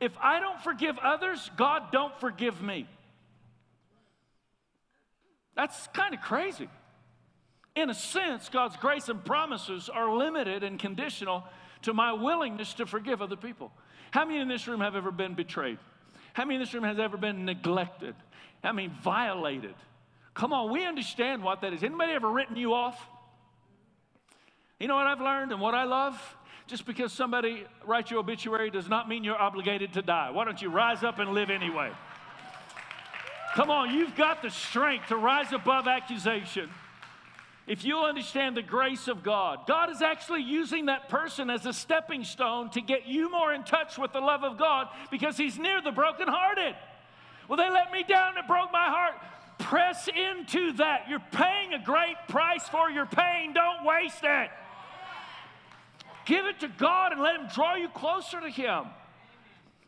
If 0.00 0.12
I 0.20 0.40
don't 0.40 0.60
forgive 0.60 0.98
others, 0.98 1.50
God 1.56 1.90
don't 1.90 2.18
forgive 2.20 2.60
me. 2.60 2.86
That's 5.54 5.86
kind 5.88 6.12
of 6.12 6.20
crazy. 6.20 6.68
In 7.74 7.88
a 7.90 7.94
sense, 7.94 8.48
God's 8.48 8.76
grace 8.76 9.08
and 9.08 9.24
promises 9.24 9.88
are 9.88 10.14
limited 10.14 10.62
and 10.62 10.78
conditional 10.78 11.44
to 11.86 11.94
my 11.94 12.12
willingness 12.12 12.74
to 12.74 12.84
forgive 12.84 13.22
other 13.22 13.36
people. 13.36 13.70
How 14.10 14.24
many 14.24 14.40
in 14.40 14.48
this 14.48 14.66
room 14.66 14.80
have 14.80 14.96
ever 14.96 15.12
been 15.12 15.34
betrayed? 15.34 15.78
How 16.32 16.44
many 16.44 16.56
in 16.56 16.60
this 16.60 16.74
room 16.74 16.82
has 16.82 16.98
ever 16.98 17.16
been 17.16 17.44
neglected? 17.44 18.16
I 18.64 18.72
mean, 18.72 18.90
violated? 19.04 19.74
Come 20.34 20.52
on, 20.52 20.72
we 20.72 20.84
understand 20.84 21.44
what 21.44 21.60
that 21.60 21.72
is. 21.72 21.84
Anybody 21.84 22.12
ever 22.12 22.28
written 22.28 22.56
you 22.56 22.74
off? 22.74 23.00
You 24.80 24.88
know 24.88 24.96
what 24.96 25.06
I've 25.06 25.20
learned 25.20 25.52
and 25.52 25.60
what 25.60 25.74
I 25.74 25.84
love? 25.84 26.20
Just 26.66 26.86
because 26.86 27.12
somebody 27.12 27.64
writes 27.86 28.10
your 28.10 28.18
obituary 28.18 28.68
does 28.68 28.88
not 28.88 29.08
mean 29.08 29.22
you're 29.22 29.40
obligated 29.40 29.92
to 29.92 30.02
die. 30.02 30.30
Why 30.30 30.44
don't 30.44 30.60
you 30.60 30.70
rise 30.70 31.04
up 31.04 31.20
and 31.20 31.34
live 31.34 31.50
anyway? 31.50 31.92
Come 33.54 33.70
on, 33.70 33.94
you've 33.94 34.16
got 34.16 34.42
the 34.42 34.50
strength 34.50 35.06
to 35.08 35.16
rise 35.16 35.52
above 35.52 35.86
accusation 35.86 36.68
if 37.66 37.84
you'll 37.84 38.04
understand 38.04 38.56
the 38.56 38.62
grace 38.62 39.08
of 39.08 39.24
God, 39.24 39.66
God 39.66 39.90
is 39.90 40.00
actually 40.00 40.42
using 40.42 40.86
that 40.86 41.08
person 41.08 41.50
as 41.50 41.66
a 41.66 41.72
stepping 41.72 42.22
stone 42.22 42.70
to 42.70 42.80
get 42.80 43.06
you 43.06 43.30
more 43.30 43.52
in 43.52 43.64
touch 43.64 43.98
with 43.98 44.12
the 44.12 44.20
love 44.20 44.44
of 44.44 44.56
God 44.56 44.88
because 45.10 45.36
He's 45.36 45.58
near 45.58 45.80
the 45.80 45.90
brokenhearted. 45.90 46.76
Well, 47.48 47.56
they 47.56 47.70
let 47.70 47.92
me 47.92 48.04
down, 48.04 48.30
and 48.30 48.38
it 48.38 48.46
broke 48.46 48.72
my 48.72 48.86
heart. 48.86 49.14
Press 49.58 50.08
into 50.08 50.72
that. 50.74 51.06
You're 51.08 51.22
paying 51.32 51.72
a 51.72 51.84
great 51.84 52.16
price 52.28 52.68
for 52.68 52.88
your 52.88 53.06
pain, 53.06 53.52
don't 53.52 53.84
waste 53.84 54.22
it. 54.22 54.50
Give 56.24 56.46
it 56.46 56.60
to 56.60 56.68
God 56.68 57.12
and 57.12 57.20
let 57.20 57.36
Him 57.40 57.48
draw 57.52 57.74
you 57.74 57.88
closer 57.88 58.40
to 58.40 58.48
Him. 58.48 58.84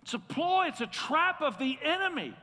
It's 0.02 0.14
a 0.14 0.18
ploy, 0.18 0.68
it's 0.68 0.80
a 0.80 0.86
trap 0.86 1.42
of 1.42 1.58
the 1.58 1.78
enemy. 1.84 2.34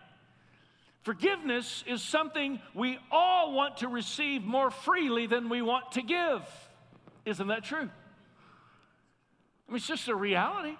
Forgiveness 1.06 1.84
is 1.86 2.02
something 2.02 2.60
we 2.74 2.98
all 3.12 3.54
want 3.54 3.78
to 3.78 3.88
receive 3.88 4.44
more 4.44 4.72
freely 4.72 5.28
than 5.28 5.50
we 5.50 5.62
want 5.62 5.92
to 5.92 6.02
give. 6.02 6.42
Isn't 7.26 7.48
that 7.50 7.64
true? 7.64 7.88
I 9.68 9.72
mean, 9.72 9.78
it's 9.78 9.86
just 9.86 10.08
a 10.08 10.16
reality. 10.16 10.76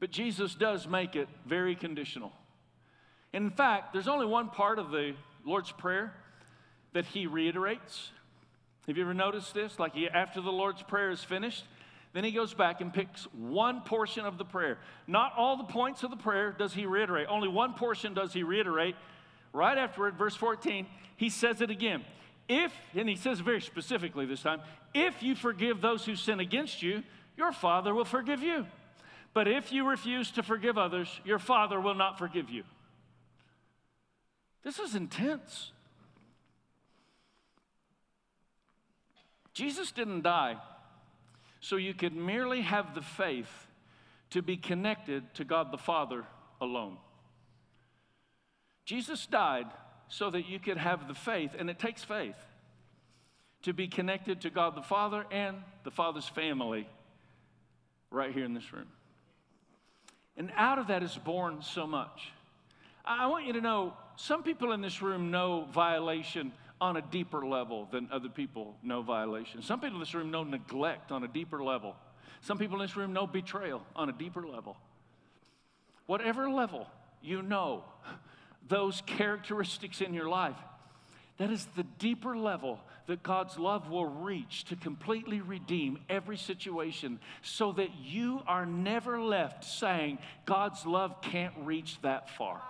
But 0.00 0.10
Jesus 0.10 0.54
does 0.54 0.88
make 0.88 1.16
it 1.16 1.28
very 1.46 1.76
conditional. 1.76 2.32
In 3.34 3.50
fact, 3.50 3.92
there's 3.92 4.08
only 4.08 4.24
one 4.24 4.48
part 4.48 4.78
of 4.78 4.90
the 4.90 5.12
Lord's 5.44 5.70
Prayer 5.70 6.14
that 6.94 7.04
he 7.04 7.26
reiterates. 7.26 8.10
Have 8.86 8.96
you 8.96 9.02
ever 9.02 9.12
noticed 9.12 9.52
this? 9.52 9.78
Like 9.78 9.94
he, 9.94 10.08
after 10.08 10.40
the 10.40 10.52
Lord's 10.52 10.82
Prayer 10.82 11.10
is 11.10 11.22
finished, 11.22 11.64
then 12.14 12.22
he 12.22 12.30
goes 12.30 12.54
back 12.54 12.80
and 12.80 12.94
picks 12.94 13.24
one 13.32 13.80
portion 13.80 14.24
of 14.24 14.38
the 14.38 14.44
prayer. 14.44 14.78
Not 15.08 15.32
all 15.36 15.56
the 15.56 15.64
points 15.64 16.04
of 16.04 16.10
the 16.10 16.16
prayer 16.16 16.52
does 16.52 16.72
he 16.72 16.86
reiterate, 16.86 17.26
only 17.28 17.48
one 17.48 17.74
portion 17.74 18.14
does 18.14 18.32
he 18.32 18.44
reiterate. 18.44 18.94
Right 19.52 19.76
afterward, 19.76 20.16
verse 20.16 20.34
14, 20.34 20.86
he 21.16 21.28
says 21.28 21.60
it 21.60 21.70
again. 21.70 22.04
If, 22.48 22.72
and 22.94 23.08
he 23.08 23.16
says 23.16 23.40
very 23.40 23.60
specifically 23.60 24.26
this 24.26 24.42
time, 24.42 24.60
if 24.94 25.22
you 25.22 25.34
forgive 25.34 25.80
those 25.80 26.04
who 26.04 26.14
sin 26.14 26.40
against 26.40 26.82
you, 26.82 27.02
your 27.36 27.52
Father 27.52 27.92
will 27.94 28.04
forgive 28.04 28.42
you. 28.42 28.66
But 29.32 29.48
if 29.48 29.72
you 29.72 29.88
refuse 29.88 30.30
to 30.32 30.42
forgive 30.44 30.78
others, 30.78 31.08
your 31.24 31.40
Father 31.40 31.80
will 31.80 31.94
not 31.94 32.18
forgive 32.18 32.48
you. 32.48 32.62
This 34.62 34.78
is 34.78 34.94
intense. 34.94 35.72
Jesus 39.52 39.90
didn't 39.90 40.22
die 40.22 40.58
so 41.64 41.76
you 41.76 41.94
could 41.94 42.14
merely 42.14 42.60
have 42.60 42.94
the 42.94 43.00
faith 43.00 43.66
to 44.28 44.42
be 44.42 44.54
connected 44.54 45.22
to 45.32 45.44
God 45.44 45.72
the 45.72 45.78
Father 45.78 46.24
alone. 46.60 46.98
Jesus 48.84 49.24
died 49.24 49.64
so 50.08 50.28
that 50.28 50.46
you 50.46 50.58
could 50.58 50.76
have 50.76 51.08
the 51.08 51.14
faith, 51.14 51.52
and 51.58 51.70
it 51.70 51.78
takes 51.78 52.04
faith, 52.04 52.36
to 53.62 53.72
be 53.72 53.88
connected 53.88 54.42
to 54.42 54.50
God 54.50 54.76
the 54.76 54.82
Father 54.82 55.24
and 55.30 55.56
the 55.84 55.90
Father's 55.90 56.28
family 56.28 56.86
right 58.10 58.34
here 58.34 58.44
in 58.44 58.52
this 58.52 58.70
room. 58.74 58.88
And 60.36 60.52
out 60.56 60.78
of 60.78 60.88
that 60.88 61.02
is 61.02 61.16
born 61.16 61.62
so 61.62 61.86
much. 61.86 62.30
I 63.06 63.26
want 63.28 63.46
you 63.46 63.54
to 63.54 63.62
know 63.62 63.94
some 64.16 64.42
people 64.42 64.72
in 64.72 64.82
this 64.82 65.00
room 65.00 65.30
know 65.30 65.66
violation 65.72 66.52
on 66.84 66.98
a 66.98 67.02
deeper 67.02 67.46
level 67.46 67.88
than 67.90 68.06
other 68.12 68.28
people 68.28 68.76
know 68.82 69.00
violation. 69.00 69.62
Some 69.62 69.80
people 69.80 69.96
in 69.96 70.00
this 70.00 70.14
room 70.14 70.30
know 70.30 70.44
neglect 70.44 71.10
on 71.12 71.24
a 71.24 71.28
deeper 71.28 71.64
level. 71.64 71.96
Some 72.42 72.58
people 72.58 72.76
in 72.76 72.82
this 72.82 72.94
room 72.94 73.14
know 73.14 73.26
betrayal 73.26 73.80
on 73.96 74.10
a 74.10 74.12
deeper 74.12 74.46
level. 74.46 74.76
Whatever 76.04 76.50
level 76.50 76.86
you 77.22 77.40
know 77.40 77.84
those 78.68 79.02
characteristics 79.06 80.02
in 80.02 80.12
your 80.12 80.28
life, 80.28 80.58
That 81.38 81.50
is 81.50 81.66
the 81.76 81.82
deeper 81.82 82.36
level 82.36 82.78
that 83.06 83.22
God's 83.22 83.58
love 83.58 83.90
will 83.90 84.06
reach 84.06 84.64
to 84.66 84.76
completely 84.76 85.40
redeem 85.40 85.98
every 86.08 86.36
situation 86.36 87.18
so 87.42 87.72
that 87.72 87.90
you 88.02 88.42
are 88.46 88.64
never 88.64 89.20
left 89.20 89.64
saying, 89.64 90.18
God's 90.46 90.86
love 90.86 91.20
can't 91.20 91.54
reach 91.58 92.00
that 92.02 92.30
far. 92.30 92.62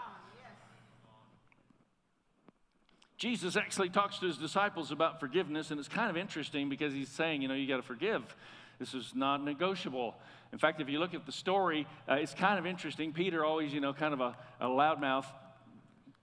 Jesus 3.24 3.56
actually 3.56 3.88
talks 3.88 4.18
to 4.18 4.26
his 4.26 4.36
disciples 4.36 4.90
about 4.90 5.18
forgiveness, 5.18 5.70
and 5.70 5.80
it's 5.80 5.88
kind 5.88 6.10
of 6.10 6.16
interesting 6.18 6.68
because 6.68 6.92
he's 6.92 7.08
saying, 7.08 7.40
you 7.40 7.48
know, 7.48 7.54
you 7.54 7.66
got 7.66 7.78
to 7.78 7.82
forgive. 7.82 8.22
This 8.78 8.92
is 8.92 9.14
not 9.14 9.42
negotiable. 9.42 10.14
In 10.52 10.58
fact, 10.58 10.82
if 10.82 10.90
you 10.90 10.98
look 10.98 11.14
at 11.14 11.24
the 11.24 11.32
story, 11.32 11.86
uh, 12.06 12.16
it's 12.16 12.34
kind 12.34 12.58
of 12.58 12.66
interesting. 12.66 13.14
Peter 13.14 13.42
always, 13.42 13.72
you 13.72 13.80
know, 13.80 13.94
kind 13.94 14.12
of 14.12 14.20
a, 14.20 14.36
a 14.60 14.66
loudmouth 14.66 15.24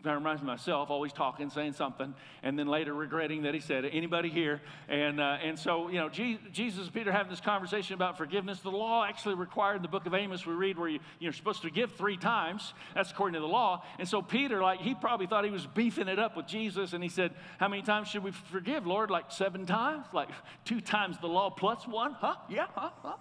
reminds 0.04 0.42
me 0.42 0.50
of 0.50 0.58
myself, 0.58 0.90
always 0.90 1.14
talking, 1.14 1.50
saying 1.50 1.74
something, 1.74 2.14
and 2.44 2.58
then 2.58 2.68
later 2.68 2.94
regretting 2.94 3.44
that 3.44 3.54
he 3.54 3.60
said. 3.60 3.86
Anybody 3.86 4.30
here? 4.30 4.62
And, 4.90 5.20
uh, 5.20 5.38
and 5.44 5.58
so, 5.58 5.90
you 5.90 6.00
know, 6.00 6.10
Jesus 6.10 6.86
and 6.86 6.94
Peter 6.94 7.12
having 7.12 7.30
this 7.30 7.42
conversation 7.42 7.94
about 7.94 8.18
forgiveness. 8.18 8.60
The 8.60 8.72
law 8.72 9.06
actually 9.06 9.36
required 9.36 9.78
in 9.78 9.82
the 9.82 9.88
book 9.88 10.06
of 10.06 10.14
Amos, 10.14 10.46
we 10.46 10.54
read 10.54 10.78
where 10.78 10.90
you, 10.90 11.00
you're 11.20 11.34
supposed 11.34 11.62
to 11.62 11.70
give 11.70 11.92
three 11.94 12.18
times. 12.18 12.74
That's 12.96 13.12
according 13.12 13.36
to 13.36 13.40
the 13.42 13.48
law. 13.48 13.84
And 14.00 14.08
so 14.08 14.22
Peter, 14.22 14.62
like, 14.62 14.82
he 14.82 14.96
probably 14.96 15.28
thought 15.28 15.46
he 15.46 15.52
was 15.52 15.68
beefing 15.68 16.08
it 16.08 16.20
up 16.20 16.36
with 16.36 16.48
Jesus, 16.48 16.94
and 16.94 17.04
he 17.04 17.10
said, 17.10 17.32
How 17.60 17.68
many 17.68 17.82
times 17.82 18.08
should 18.08 18.24
we 18.24 18.32
forgive, 18.32 18.88
Lord? 18.88 19.12
Like 19.12 19.32
seven 19.32 19.66
times? 19.66 20.06
Like 20.14 20.30
two 20.66 20.82
times 20.82 21.18
the 21.20 21.28
law 21.28 21.50
plus 21.50 21.88
one? 21.88 22.14
Huh? 22.14 22.36
Yeah, 22.50 22.68
huh? 22.74 22.90
huh? 23.04 23.16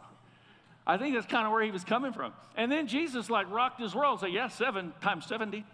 I 0.87 0.97
think 0.97 1.15
that's 1.15 1.27
kind 1.27 1.47
of 1.47 1.53
where 1.53 1.63
he 1.63 1.71
was 1.71 1.85
coming 1.85 2.13
from. 2.13 2.33
And 2.57 2.73
then 2.73 2.87
Jesus, 2.87 3.31
like, 3.31 3.51
rocked 3.51 3.81
his 3.81 3.95
world, 3.95 4.21
say, 4.21 4.29
Yeah, 4.29 4.49
seven 4.49 4.93
times 5.01 5.27
70. 5.27 5.65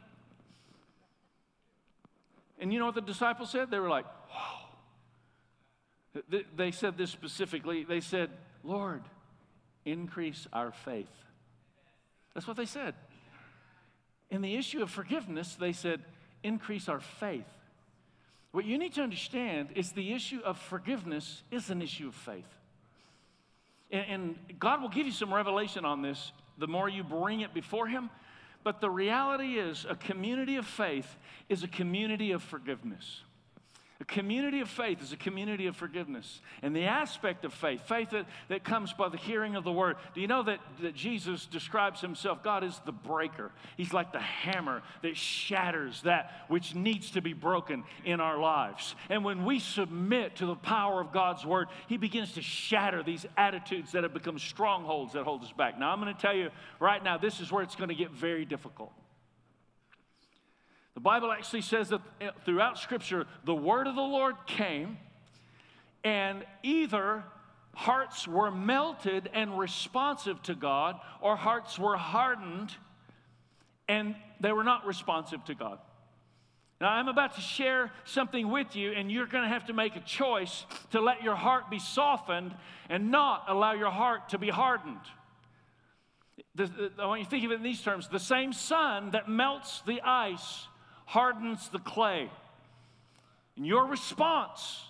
And 2.59 2.73
you 2.73 2.79
know 2.79 2.87
what 2.87 2.95
the 2.95 3.01
disciples 3.01 3.51
said? 3.51 3.71
They 3.71 3.79
were 3.79 3.89
like. 3.89 4.07
They 6.57 6.71
said 6.71 6.97
this 6.97 7.11
specifically. 7.11 7.85
They 7.85 8.01
said, 8.01 8.31
Lord, 8.65 9.03
increase 9.85 10.47
our 10.53 10.73
faith. 10.73 11.11
That's 12.35 12.47
what 12.47 12.57
they 12.57 12.67
said. 12.67 12.95
In 14.31 14.41
the 14.41 14.57
issue 14.57 14.83
of 14.83 14.91
forgiveness, 14.91 15.55
they 15.55 15.73
said, 15.73 16.03
increase 16.43 16.89
our 16.89 17.01
faith. 17.01 17.47
What 18.53 18.65
you 18.65 18.79
need 18.79 18.95
to 18.95 19.03
understand 19.03 19.69
is 19.75 19.93
the 19.93 20.15
issue 20.15 20.41
of 20.43 20.59
forgiveness 20.59 21.43
is 21.51 21.69
an 21.69 21.83
issue 21.83 22.09
of 22.09 22.15
faith. 22.15 22.49
And, 23.91 24.37
God 24.59 24.83
will 24.83 24.89
give 24.89 25.07
you 25.07 25.13
some 25.13 25.33
revelation 25.33 25.85
on 25.85 26.03
this 26.03 26.33
the 26.59 26.67
more 26.67 26.89
you 26.89 27.05
bring 27.05 27.41
it 27.41 27.53
before 27.53 27.87
Him. 27.87 28.11
But 28.67 28.81
the 28.81 28.91
reality 28.91 29.61
is, 29.61 29.87
a 29.89 29.95
community 29.95 30.57
of 30.57 30.67
faith 30.67 31.19
is 31.49 31.63
a 31.63 31.69
community 31.69 32.33
of 32.33 32.43
forgiveness. 32.43 33.21
A 33.99 34.05
community 34.05 34.61
of 34.61 34.69
faith 34.69 35.01
is 35.01 35.13
a 35.13 35.17
community 35.17 35.67
of 35.67 35.75
forgiveness. 35.75 36.43
And 36.61 36.77
the 36.77 36.85
aspect 36.85 37.47
of 37.47 37.55
faith, 37.55 37.81
faith 37.89 38.11
that, 38.11 38.27
that 38.49 38.63
comes 38.63 38.93
by 38.93 39.09
the 39.09 39.17
hearing 39.17 39.57
of 39.57 39.65
the 39.65 39.73
word. 39.73 39.97
Do 40.15 40.21
you 40.21 40.27
know 40.27 40.43
that, 40.43 40.61
that 40.83 40.95
Jesus 40.95 41.47
describes 41.47 42.03
himself? 42.03 42.43
God 42.43 42.63
is 42.63 42.79
the 42.85 42.93
breaker. 42.93 43.53
He's 43.79 43.95
like 43.95 44.13
the 44.13 44.21
hammer 44.21 44.83
that 45.01 45.17
shatters 45.17 46.03
that 46.03 46.31
which 46.49 46.75
needs 46.75 47.13
to 47.13 47.23
be 47.23 47.33
broken 47.33 47.85
in 48.05 48.21
our 48.21 48.39
lives. 48.39 48.95
And 49.09 49.25
when 49.25 49.47
we 49.47 49.61
submit 49.61 50.37
to 50.37 50.47
the 50.47 50.57
power 50.57 51.01
of 51.01 51.11
God's 51.11 51.47
word, 51.47 51.69
he 51.89 51.97
begins 51.97 52.33
to 52.35 52.43
shatter 52.43 53.03
these 53.03 53.25
attitudes 53.39 53.93
that 53.93 54.03
have 54.03 54.13
become 54.13 54.39
strongholds 54.39 55.15
that 55.15 55.25
hold 55.25 55.43
us 55.43 55.53
back. 55.53 55.79
Now, 55.79 55.91
I'm 55.91 56.03
going 56.03 56.15
to 56.15 56.21
tell 56.21 56.37
you 56.37 56.51
right 56.81 57.03
now, 57.03 57.17
this 57.17 57.41
is 57.41 57.51
where 57.51 57.63
it's 57.63 57.77
going 57.77 57.89
to 57.89 57.95
get 57.95 58.11
very 58.11 58.45
difficult. 58.45 58.93
The 60.97 61.01
Bible 61.01 61.31
actually 61.31 61.61
says 61.61 61.91
that 61.91 62.01
eh, 62.23 62.31
throughout 62.47 62.79
Scripture, 62.79 63.27
the 63.45 63.55
word 63.55 63.87
of 63.87 63.95
the 63.95 64.01
Lord 64.01 64.35
came, 64.47 64.97
and 66.03 66.43
either 66.63 67.23
hearts 67.75 68.27
were 68.27 68.51
melted 68.51 69.29
and 69.35 69.59
responsive 69.59 70.43
to 70.45 70.55
God, 70.55 70.99
or 71.21 71.37
hearts 71.37 71.79
were 71.79 71.99
hardened 71.99 72.73
and 73.89 74.17
they 74.41 74.51
were 74.53 74.65
not 74.65 74.87
responsive 74.87 75.45
to 75.45 75.55
God. 75.55 75.79
Now, 76.81 76.89
I'm 76.89 77.09
about 77.09 77.35
to 77.37 77.41
share 77.43 77.93
something 78.05 78.51
with 78.51 78.75
you, 78.75 78.93
and 78.93 79.13
you're 79.13 79.27
going 79.27 79.45
to 79.45 79.49
have 79.49 79.67
to 79.67 79.75
make 79.75 79.97
a 79.97 80.01
choice 80.01 80.65
to 80.93 81.01
let 81.01 81.23
your 81.23 81.37
heart 81.37 81.71
be 81.71 81.79
softened 81.79 82.55
and 82.89 83.11
not 83.11 83.45
allow 83.49 83.73
your 83.73 83.91
heart 83.91 84.31
to 84.31 84.39
be 84.39 84.49
hardened. 84.49 85.01
The, 86.55 86.67
the, 86.67 86.93
I 86.99 87.07
want 87.07 87.21
you 87.21 87.25
to 87.25 87.31
think 87.31 87.45
of 87.45 87.53
it 87.53 87.57
in 87.57 87.63
these 87.63 87.83
terms 87.83 88.09
the 88.09 88.19
same 88.19 88.53
sun 88.55 89.11
that 89.11 89.29
melts 89.29 89.83
the 89.83 90.01
ice 90.03 90.67
hardens 91.07 91.69
the 91.71 91.79
clay. 91.79 92.31
And 93.57 93.67
your 93.67 93.87
response 93.87 94.83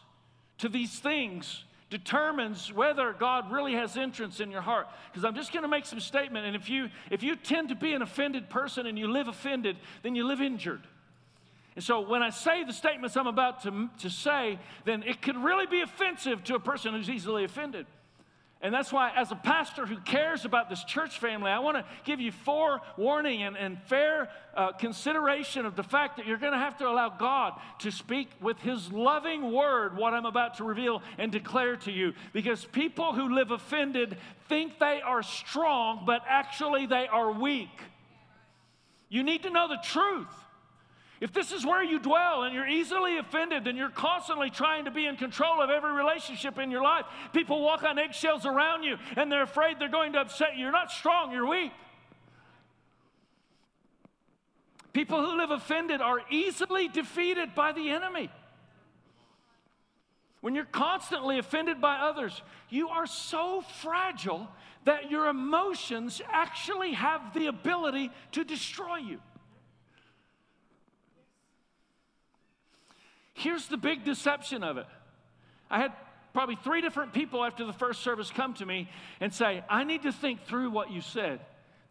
to 0.59 0.69
these 0.69 0.99
things 0.99 1.65
determines 1.89 2.73
whether 2.73 3.13
God 3.13 3.53
really 3.53 3.75
has 3.75 3.97
entrance 3.97 4.41
in 4.41 4.51
your 4.51 4.61
heart. 4.61 4.89
Because 5.11 5.25
I'm 5.25 5.37
just 5.37 5.53
going 5.53 5.63
to 5.63 5.69
make 5.69 5.87
some 5.87 6.01
statement, 6.01 6.47
and 6.47 6.57
if 6.57 6.69
you 6.69 6.89
if 7.11 7.23
you 7.23 7.37
tend 7.37 7.69
to 7.69 7.77
be 7.77 7.93
an 7.93 8.03
offended 8.03 8.51
person 8.51 8.87
and 8.87 8.99
you 8.99 9.09
live 9.09 9.29
offended, 9.29 9.77
then 10.03 10.17
you 10.17 10.27
live 10.27 10.41
injured. 10.41 10.83
And 11.77 11.85
so 11.85 12.01
when 12.01 12.23
I 12.23 12.31
say 12.31 12.65
the 12.65 12.73
statements 12.73 13.17
I'm 13.17 13.27
about 13.27 13.63
to, 13.65 13.91
to 14.01 14.11
say, 14.11 14.59
then 14.87 15.03
it 15.03 15.21
could 15.21 15.37
really 15.37 15.67
be 15.67 15.83
offensive 15.83 16.43
to 16.45 16.55
a 16.55 16.59
person 16.59 16.95
who's 16.95 17.11
easily 17.11 17.45
offended. 17.45 17.87
And 18.63 18.73
that's 18.73 18.91
why, 18.91 19.13
as 19.15 19.31
a 19.31 19.37
pastor 19.37 19.85
who 19.85 19.99
cares 19.99 20.47
about 20.47 20.71
this 20.71 20.83
church 20.83 21.19
family, 21.19 21.51
I 21.51 21.59
want 21.59 21.77
to 21.77 21.85
give 22.05 22.21
you 22.21 22.33
forewarning 22.33 23.43
and, 23.43 23.55
and 23.57 23.79
fair 23.83 24.31
uh, 24.55 24.73
consideration 24.73 25.67
of 25.67 25.77
the 25.77 25.83
fact 25.83 26.17
that 26.17 26.27
you're 26.27 26.39
going 26.39 26.55
to 26.55 26.59
have 26.59 26.79
to 26.79 26.89
allow 26.89 27.11
God 27.11 27.53
to 27.81 27.91
speak 27.91 28.31
with 28.41 28.59
His 28.61 28.91
loving 28.91 29.53
word 29.53 29.97
what 29.97 30.15
I'm 30.15 30.25
about 30.25 30.57
to 30.57 30.65
reveal 30.65 31.03
and 31.19 31.31
declare 31.31 31.77
to 31.77 31.93
you. 31.93 32.15
Because 32.33 32.65
people 32.65 33.13
who 33.13 33.35
live 33.35 33.51
offended 33.51 34.17
think 34.49 34.79
they 34.79 35.03
are 35.03 35.23
strong, 35.23 36.05
but 36.07 36.23
actually 36.27 36.87
they 36.87 37.07
are 37.09 37.33
weak. 37.33 37.69
You 39.11 39.23
need 39.23 39.43
to 39.43 39.51
know 39.51 39.69
the 39.69 39.81
truth. 39.83 40.46
If 41.21 41.33
this 41.33 41.51
is 41.51 41.65
where 41.65 41.83
you 41.83 41.99
dwell 41.99 42.43
and 42.43 42.55
you're 42.55 42.69
easily 42.69 43.17
offended 43.17 43.67
and 43.67 43.79
you're 43.79 43.89
constantly 43.89 44.51
trying 44.51 44.85
to 44.85 44.91
be 44.91 45.07
in 45.07 45.17
control 45.17 45.63
of 45.63 45.71
every 45.71 45.93
relationship 45.93 46.59
in 46.59 46.71
your 46.71 46.83
life, 46.83 47.07
people 47.33 47.63
walk 47.63 47.83
on 47.85 47.99
eggshells 47.99 48.45
around 48.45 48.83
you 48.83 48.97
and 49.17 49.33
they're 49.33 49.43
afraid 49.43 49.79
they're 49.79 49.89
going 49.89 50.13
to 50.13 50.21
upset 50.21 50.57
you. 50.57 50.65
You're 50.65 50.73
not 50.73 50.91
strong, 50.91 51.33
you're 51.33 51.47
weak. 51.47 51.73
People 54.93 55.25
who 55.25 55.39
live 55.39 55.51
offended 55.51 56.01
are 56.01 56.21
easily 56.31 56.89
defeated 56.89 57.55
by 57.55 57.73
the 57.73 57.91
enemy. 57.91 58.31
When 60.43 60.55
you're 60.55 60.65
constantly 60.65 61.39
offended 61.39 61.81
by 61.81 61.97
others, 61.97 62.41
you 62.69 62.89
are 62.91 63.07
so 63.07 63.63
fragile 63.83 64.49
that 64.85 65.11
your 65.11 65.29
emotions 65.29 66.23
actually 66.31 66.93
have 66.93 67.35
the 67.35 67.47
ability 67.47 68.11
to 68.33 68.45
destroy 68.45 68.97
you. 68.97 69.19
Here's 73.37 73.69
the 73.69 73.77
big 73.77 74.03
deception 74.03 74.65
of 74.65 74.79
it. 74.79 74.87
I 75.71 75.79
had 75.79 75.93
probably 76.33 76.57
three 76.57 76.81
different 76.81 77.13
people 77.13 77.45
after 77.45 77.67
the 77.67 77.73
first 77.73 78.03
service 78.03 78.31
come 78.31 78.55
to 78.55 78.65
me 78.65 78.89
and 79.21 79.33
say, 79.33 79.63
I 79.69 79.85
need 79.85 80.05
to 80.05 80.13
think 80.13 80.45
through 80.45 80.71
what 80.71 80.91
you 80.91 81.03
said. 81.03 81.41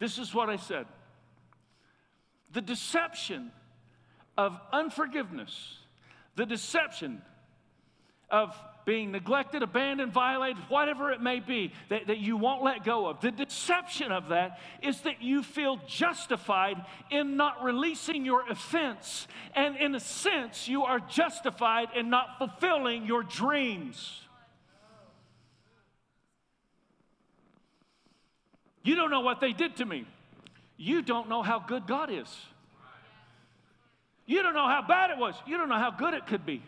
This 0.00 0.18
is 0.18 0.34
what 0.34 0.50
I 0.50 0.56
said. 0.56 0.86
The 2.52 2.60
deception 2.60 3.52
of 4.36 4.58
unforgiveness, 4.72 5.78
the 6.34 6.46
deception 6.46 7.22
of 8.28 8.56
being 8.86 9.10
neglected, 9.10 9.62
abandoned, 9.62 10.12
violated, 10.12 10.62
whatever 10.68 11.10
it 11.10 11.20
may 11.20 11.40
be 11.40 11.72
that, 11.88 12.06
that 12.06 12.18
you 12.18 12.36
won't 12.36 12.62
let 12.62 12.84
go 12.84 13.06
of. 13.06 13.20
The 13.20 13.32
deception 13.32 14.12
of 14.12 14.28
that 14.28 14.60
is 14.80 15.00
that 15.02 15.20
you 15.20 15.42
feel 15.42 15.80
justified 15.88 16.82
in 17.10 17.36
not 17.36 17.62
releasing 17.64 18.24
your 18.24 18.48
offense. 18.48 19.26
And 19.54 19.76
in 19.76 19.94
a 19.96 20.00
sense, 20.00 20.68
you 20.68 20.84
are 20.84 21.00
justified 21.00 21.88
in 21.96 22.08
not 22.08 22.38
fulfilling 22.38 23.06
your 23.06 23.24
dreams. 23.24 24.20
You 28.84 28.94
don't 28.94 29.10
know 29.10 29.20
what 29.20 29.40
they 29.40 29.52
did 29.52 29.76
to 29.76 29.84
me. 29.84 30.06
You 30.76 31.02
don't 31.02 31.28
know 31.28 31.42
how 31.42 31.58
good 31.58 31.88
God 31.88 32.08
is. 32.08 32.28
You 34.26 34.44
don't 34.44 34.54
know 34.54 34.68
how 34.68 34.84
bad 34.86 35.10
it 35.10 35.18
was. 35.18 35.34
You 35.44 35.56
don't 35.56 35.68
know 35.68 35.78
how 35.78 35.90
good 35.90 36.14
it 36.14 36.28
could 36.28 36.46
be. 36.46 36.62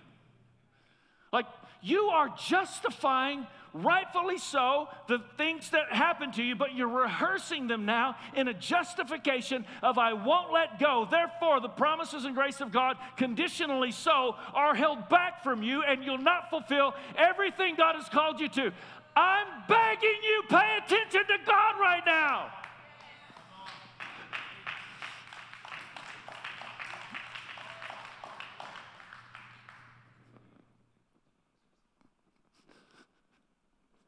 Like, 1.32 1.46
you 1.80 2.04
are 2.06 2.28
justifying, 2.48 3.46
rightfully 3.72 4.38
so, 4.38 4.88
the 5.06 5.20
things 5.36 5.70
that 5.70 5.92
happen 5.92 6.32
to 6.32 6.42
you, 6.42 6.56
but 6.56 6.74
you're 6.74 6.88
rehearsing 6.88 7.68
them 7.68 7.84
now 7.84 8.16
in 8.34 8.48
a 8.48 8.54
justification 8.54 9.64
of 9.82 9.98
I 9.98 10.14
won't 10.14 10.52
let 10.52 10.80
go. 10.80 11.06
Therefore, 11.08 11.60
the 11.60 11.68
promises 11.68 12.24
and 12.24 12.34
grace 12.34 12.60
of 12.60 12.72
God, 12.72 12.96
conditionally 13.16 13.92
so, 13.92 14.36
are 14.54 14.74
held 14.74 15.08
back 15.08 15.44
from 15.44 15.62
you, 15.62 15.82
and 15.82 16.02
you'll 16.02 16.18
not 16.18 16.50
fulfill 16.50 16.94
everything 17.16 17.76
God 17.76 17.94
has 17.94 18.08
called 18.08 18.40
you 18.40 18.48
to. 18.48 18.72
I'm 19.14 19.46
begging 19.68 20.18
you, 20.22 20.42
pay 20.48 20.78
attention 20.78 21.22
to 21.26 21.36
God 21.46 21.74
right 21.80 22.02
now. 22.06 22.50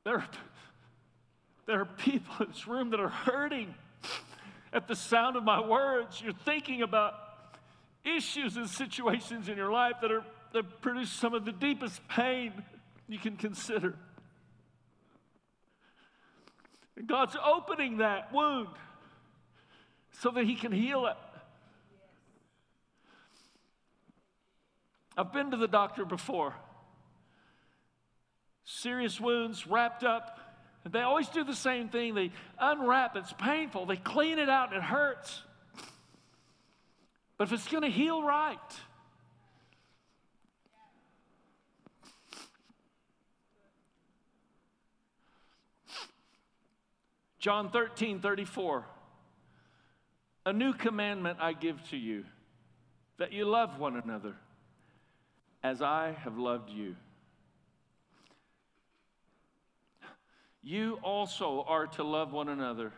There 0.04 0.14
are, 0.14 0.28
there 1.66 1.80
are 1.80 1.84
people 1.84 2.34
in 2.40 2.48
this 2.48 2.66
room 2.66 2.90
that 2.90 3.00
are 3.00 3.08
hurting 3.08 3.74
at 4.72 4.88
the 4.88 4.96
sound 4.96 5.36
of 5.36 5.44
my 5.44 5.60
words. 5.60 6.22
You're 6.22 6.32
thinking 6.32 6.82
about 6.82 7.14
issues 8.04 8.56
and 8.56 8.68
situations 8.68 9.48
in 9.48 9.56
your 9.56 9.70
life 9.70 9.96
that, 10.00 10.10
are, 10.10 10.24
that 10.52 10.80
produce 10.80 11.10
some 11.10 11.34
of 11.34 11.44
the 11.44 11.52
deepest 11.52 12.06
pain 12.08 12.52
you 13.08 13.18
can 13.18 13.36
consider. 13.36 13.94
And 16.96 17.06
God's 17.06 17.36
opening 17.44 17.98
that 17.98 18.32
wound 18.32 18.68
so 20.12 20.30
that 20.30 20.44
He 20.44 20.54
can 20.54 20.72
heal 20.72 21.06
it. 21.06 21.16
I've 25.16 25.32
been 25.32 25.50
to 25.50 25.58
the 25.58 25.68
doctor 25.68 26.06
before. 26.06 26.54
Serious 28.72 29.20
wounds 29.20 29.66
wrapped 29.66 30.04
up. 30.04 30.38
They 30.88 31.00
always 31.00 31.28
do 31.28 31.42
the 31.42 31.54
same 31.56 31.88
thing. 31.88 32.14
They 32.14 32.30
unwrap, 32.58 33.16
it's 33.16 33.32
painful. 33.32 33.84
They 33.84 33.96
clean 33.96 34.38
it 34.38 34.48
out, 34.48 34.72
it 34.72 34.80
hurts. 34.80 35.42
But 37.36 37.48
if 37.48 37.52
it's 37.52 37.66
going 37.66 37.82
to 37.82 37.90
heal 37.90 38.22
right, 38.22 38.58
John 47.40 47.70
13, 47.70 48.20
34. 48.20 48.86
A 50.46 50.52
new 50.52 50.72
commandment 50.72 51.38
I 51.40 51.54
give 51.54 51.82
to 51.90 51.96
you, 51.96 52.24
that 53.18 53.32
you 53.32 53.46
love 53.46 53.80
one 53.80 53.96
another 53.96 54.36
as 55.62 55.82
I 55.82 56.16
have 56.22 56.38
loved 56.38 56.70
you. 56.70 56.94
You 60.62 60.98
also 61.02 61.64
are 61.66 61.86
to 61.88 62.04
love 62.04 62.32
one 62.32 62.48
another 62.48 62.92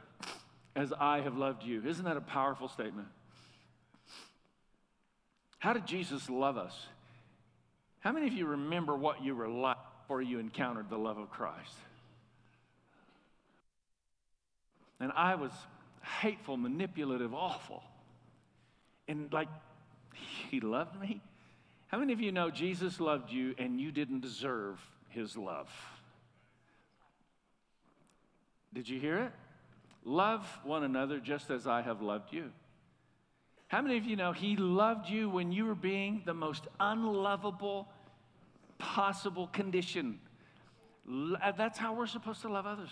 as 0.75 0.93
I 0.93 1.21
have 1.21 1.37
loved 1.37 1.63
you. 1.63 1.83
Isn't 1.87 2.05
that 2.05 2.17
a 2.17 2.23
powerful 2.23 2.69
statement? 2.69 3.09
How 5.59 5.73
did 5.73 5.87
Jesus 5.87 6.29
love 6.29 6.57
us? 6.57 6.75
How 8.01 8.11
many 8.11 8.27
of 8.27 8.33
you 8.33 8.47
remember 8.47 8.97
what 8.97 9.23
you 9.23 9.37
were 9.37 9.49
like 9.49 9.77
before 10.01 10.21
you 10.21 10.41
encountered 10.41 10.91
the 10.91 10.99
love 10.99 11.19
of 11.19 11.31
Christ? 11.31 11.77
And 14.99 15.13
I 15.15 15.37
was 15.37 15.53
hateful, 16.21 16.57
manipulative, 16.57 17.33
awful. 17.33 17.83
And 19.07 19.33
like, 19.33 19.49
he 20.51 20.59
loved 20.59 21.01
me. 21.01 21.21
How 21.89 21.99
many 21.99 22.13
of 22.13 22.21
you 22.21 22.33
know 22.33 22.51
Jesus 22.51 22.99
loved 22.99 23.31
you 23.31 23.55
and 23.59 23.81
you 23.81 23.93
didn't 23.93 24.21
deserve 24.21 24.81
his 25.11 25.37
love? 25.37 25.69
Did 28.73 28.89
you 28.89 28.99
hear 28.99 29.19
it? 29.19 29.33
Love 30.05 30.47
one 30.65 30.83
another 30.83 31.21
just 31.21 31.51
as 31.51 31.67
I 31.67 31.83
have 31.83 32.03
loved 32.03 32.33
you. 32.33 32.51
How 33.69 33.81
many 33.81 33.97
of 33.97 34.05
you 34.05 34.17
know 34.17 34.33
he 34.33 34.57
loved 34.57 35.09
you 35.09 35.31
when 35.31 35.53
you 35.53 35.65
were 35.65 35.75
being 35.75 36.23
the 36.27 36.35
most 36.35 36.65
unlovable 36.79 37.89
possible 38.79 39.47
condition? 39.47 40.19
Uh, 41.09 41.53
that's 41.53 41.79
how 41.79 41.95
we're 41.95 42.07
supposed 42.07 42.43
to 42.43 42.49
love 42.49 42.67
others. 42.67 42.91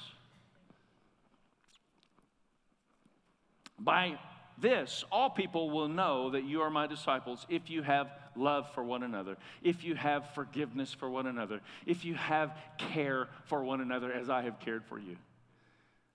By 3.78 4.18
this, 4.58 5.04
all 5.10 5.30
people 5.30 5.70
will 5.70 5.88
know 5.88 6.30
that 6.30 6.44
you 6.44 6.60
are 6.62 6.70
my 6.70 6.86
disciples 6.86 7.46
if 7.48 7.70
you 7.70 7.82
have 7.82 8.08
love 8.36 8.70
for 8.74 8.84
one 8.84 9.02
another, 9.02 9.36
if 9.62 9.84
you 9.84 9.94
have 9.94 10.34
forgiveness 10.34 10.92
for 10.92 11.10
one 11.10 11.26
another, 11.26 11.60
if 11.86 12.04
you 12.04 12.14
have 12.14 12.56
care 12.78 13.28
for 13.44 13.64
one 13.64 13.80
another 13.80 14.12
as 14.12 14.30
I 14.30 14.42
have 14.42 14.60
cared 14.60 14.84
for 14.84 14.98
you. 14.98 15.16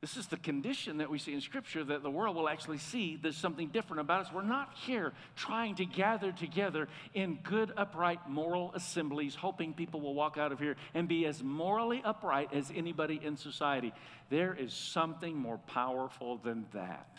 This 0.06 0.18
is 0.18 0.28
the 0.28 0.38
condition 0.38 1.00
that 1.00 1.10
we 1.10 1.18
see 1.18 1.34
in 1.34 1.42
Scripture 1.42 1.84
that 1.84 2.04
the 2.04 2.12
world 2.12 2.36
will 2.36 2.48
actually 2.48 2.78
see 2.78 3.18
there's 3.20 3.36
something 3.36 3.70
different 3.70 4.02
about 4.02 4.28
us. 4.28 4.32
We're 4.32 4.44
not 4.44 4.70
here 4.86 5.14
trying 5.36 5.74
to 5.78 5.86
gather 5.86 6.32
together 6.32 6.88
in 7.16 7.40
good, 7.42 7.74
upright, 7.76 8.20
moral 8.30 8.72
assemblies, 8.76 9.34
hoping 9.34 9.74
people 9.74 10.00
will 10.00 10.14
walk 10.14 10.38
out 10.38 10.52
of 10.52 10.60
here 10.60 10.76
and 10.94 11.08
be 11.08 11.26
as 11.26 11.42
morally 11.42 12.04
upright 12.06 12.54
as 12.54 12.72
anybody 12.76 13.20
in 13.24 13.36
society. 13.36 13.96
There 14.30 14.54
is 14.54 14.76
something 14.76 15.36
more 15.36 15.58
powerful 15.58 16.38
than 16.38 16.68
that. 16.74 17.18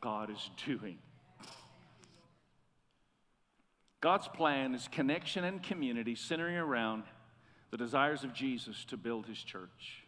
God 0.00 0.30
is 0.30 0.50
doing. 0.64 0.98
God's 4.00 4.28
plan 4.28 4.72
is 4.76 4.86
connection 4.86 5.42
and 5.42 5.60
community 5.60 6.14
centering 6.14 6.58
around 6.58 7.02
the 7.72 7.76
desires 7.76 8.22
of 8.22 8.32
Jesus 8.32 8.84
to 8.84 8.96
build 8.96 9.26
his 9.26 9.42
church. 9.42 10.03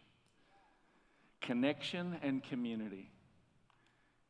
Connection 1.41 2.19
and 2.23 2.43
community. 2.43 3.11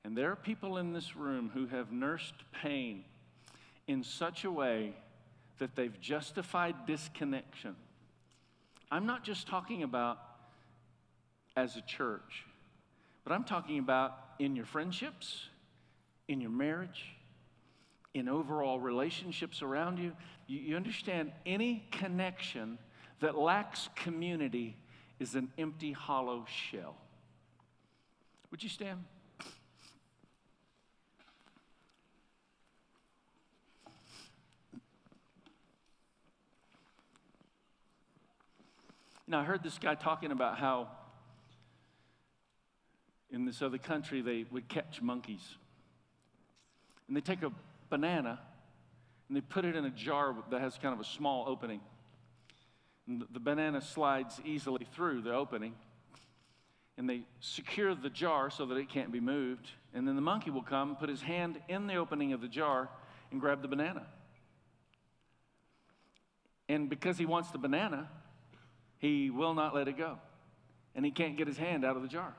And 0.05 0.17
there 0.17 0.31
are 0.31 0.37
people 0.37 0.77
in 0.77 0.93
this 0.93 1.17
room 1.17 1.51
who 1.53 1.67
have 1.67 1.91
nursed 1.91 2.35
pain 2.63 3.05
in 3.89 4.05
such 4.05 4.45
a 4.45 4.51
way 4.51 4.95
that 5.59 5.75
they've 5.75 6.01
justified 6.01 6.87
disconnection. 6.87 7.75
I'm 8.91 9.07
not 9.07 9.25
just 9.25 9.49
talking 9.49 9.83
about 9.83 10.19
as 11.57 11.77
a 11.77 11.81
church, 11.81 12.45
but 13.25 13.33
I'm 13.33 13.45
talking 13.45 13.79
about 13.79 14.17
in 14.39 14.55
your 14.55 14.67
friendships, 14.67 15.49
in 16.29 16.41
your 16.41 16.51
marriage, 16.51 17.17
in 18.15 18.29
overall 18.29 18.79
relationships 18.79 19.63
around 19.63 19.99
you. 19.99 20.13
You, 20.47 20.61
you 20.61 20.77
understand 20.77 21.33
any 21.45 21.87
connection 21.91 22.79
that 23.21 23.37
lacks 23.37 23.89
community 23.97 24.77
is 25.19 25.35
an 25.35 25.51
empty, 25.59 25.93
hollow 25.93 26.45
shell. 26.71 26.97
Would 28.51 28.63
you 28.63 28.69
stand? 28.69 29.05
Now, 39.29 39.41
I 39.41 39.45
heard 39.45 39.63
this 39.65 39.79
guy 39.79 39.97
talking 39.97 40.31
about 40.31 40.59
how 40.59 40.89
in 43.31 43.45
this 43.45 43.61
other 43.61 43.79
country 43.79 44.21
they 44.21 44.47
would 44.53 44.69
catch 44.69 45.03
monkeys 45.03 45.57
and 47.09 47.17
they 47.17 47.21
take 47.21 47.43
a 47.43 47.51
banana 47.91 48.39
and 49.29 49.37
they 49.37 49.41
put 49.41 49.65
it 49.65 49.75
in 49.75 49.85
a 49.85 49.91
jar 49.91 50.35
that 50.51 50.61
has 50.61 50.79
kind 50.79 50.95
of 50.95 51.01
a 51.01 51.05
small 51.05 51.45
opening. 51.49 51.81
The 53.09 53.41
banana 53.41 53.81
slides 53.81 54.41
easily 54.45 54.87
through 54.95 55.23
the 55.23 55.33
opening. 55.33 55.75
And 56.99 57.09
they 57.09 57.23
secure 57.41 57.95
the 57.95 58.09
jar 58.09 58.51
so 58.51 58.67
that 58.67 58.77
it 58.77 58.89
can't 58.89 59.13
be 59.13 59.21
moved. 59.21 59.69
And 59.95 60.09
then 60.09 60.17
the 60.17 60.23
monkey 60.23 60.51
will 60.51 60.63
come, 60.63 60.97
put 60.97 61.09
his 61.09 61.23
hand 61.23 61.61
in 61.69 61.87
the 61.87 61.97
opening 61.97 62.33
of 62.33 62.41
the 62.41 62.49
jar, 62.49 62.89
and 63.31 63.41
grab 63.41 63.63
the 63.63 63.69
banana. 63.69 64.07
And 66.69 66.89
because 66.89 67.19
he 67.19 67.27
wants 67.27 67.51
the 67.51 67.59
banana, 67.59 68.09
he 68.99 69.31
will 69.31 69.55
not 69.55 69.75
let 69.75 69.89
it 69.89 69.97
go. 69.97 70.19
And 70.95 71.05
he 71.05 71.11
can't 71.11 71.37
get 71.37 71.47
his 71.47 71.59
hand 71.59 71.85
out 71.85 71.97
of 71.97 72.03
the 72.03 72.09
jar. 72.09 72.35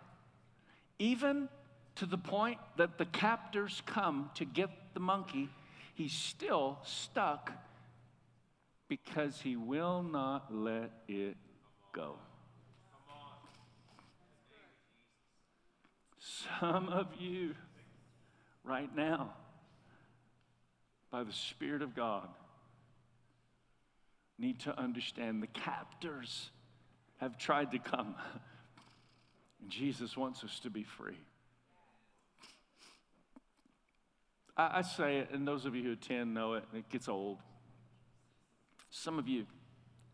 Even 0.99 1.47
to 1.95 2.05
the 2.05 2.17
point 2.17 2.57
that 2.77 2.97
the 2.97 3.05
captors 3.05 3.81
come 3.85 4.31
to 4.35 4.43
get 4.43 4.69
the 4.93 4.99
monkey, 4.99 5.49
he's 5.93 6.13
still 6.13 6.79
stuck 6.83 7.51
because 8.87 9.41
he 9.41 9.55
will 9.55 10.03
not 10.03 10.53
let 10.53 10.91
it 11.07 11.35
go. 11.93 12.15
Some 16.59 16.89
of 16.89 17.07
you, 17.19 17.55
right 18.63 18.93
now, 18.95 19.33
by 21.11 21.23
the 21.23 21.33
Spirit 21.33 21.81
of 21.81 21.95
God, 21.95 22.27
need 24.39 24.59
to 24.61 24.79
understand 24.79 25.41
the 25.41 25.47
captors 25.47 26.51
have 27.17 27.37
tried 27.37 27.71
to 27.71 27.79
come. 27.79 28.15
And 29.61 29.69
Jesus 29.69 30.15
wants 30.15 30.43
us 30.43 30.59
to 30.59 30.69
be 30.69 30.83
free. 30.83 31.17
I, 34.55 34.79
I 34.79 34.81
say 34.81 35.17
it, 35.17 35.29
and 35.31 35.47
those 35.47 35.65
of 35.65 35.75
you 35.75 35.83
who 35.83 35.91
attend 35.93 36.33
know 36.33 36.53
it, 36.53 36.63
it 36.73 36.89
gets 36.89 37.07
old. 37.07 37.39
Some 39.03 39.19
of 39.19 39.27
you 39.27 39.45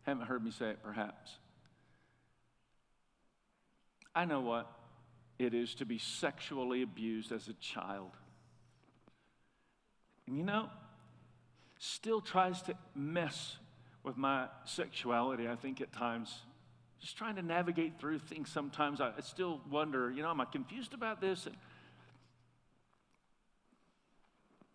haven't 0.02 0.26
heard 0.26 0.44
me 0.44 0.50
say 0.50 0.68
it, 0.68 0.82
perhaps. 0.82 1.38
I 4.14 4.26
know 4.26 4.42
what 4.42 4.70
it 5.38 5.54
is 5.54 5.74
to 5.76 5.86
be 5.86 5.98
sexually 5.98 6.82
abused 6.82 7.32
as 7.32 7.48
a 7.48 7.54
child. 7.54 8.10
And 10.26 10.36
you 10.36 10.44
know, 10.44 10.68
still 11.78 12.20
tries 12.20 12.60
to 12.62 12.74
mess 12.94 13.56
with 14.02 14.18
my 14.18 14.48
sexuality, 14.66 15.48
I 15.48 15.56
think, 15.56 15.80
at 15.80 15.90
times. 15.90 16.42
Just 17.00 17.16
trying 17.16 17.36
to 17.36 17.42
navigate 17.42 17.98
through 17.98 18.18
things 18.18 18.50
sometimes. 18.50 19.00
I 19.00 19.12
still 19.22 19.62
wonder, 19.70 20.10
you 20.10 20.22
know, 20.22 20.30
am 20.30 20.42
I 20.42 20.44
confused 20.44 20.92
about 20.92 21.22
this? 21.22 21.46
And 21.46 21.56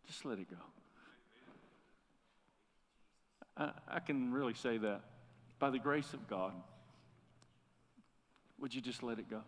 just 0.07 0.25
let 0.25 0.39
it 0.39 0.49
go. 0.49 0.57
I, 3.59 3.71
I 3.87 3.99
can 3.99 4.31
really 4.31 4.53
say 4.53 4.77
that 4.77 5.01
by 5.59 5.69
the 5.69 5.79
grace 5.79 6.13
of 6.13 6.27
God. 6.27 6.53
Would 8.59 8.73
you 8.73 8.81
just 8.81 9.03
let 9.03 9.19
it 9.19 9.29
go? 9.29 9.41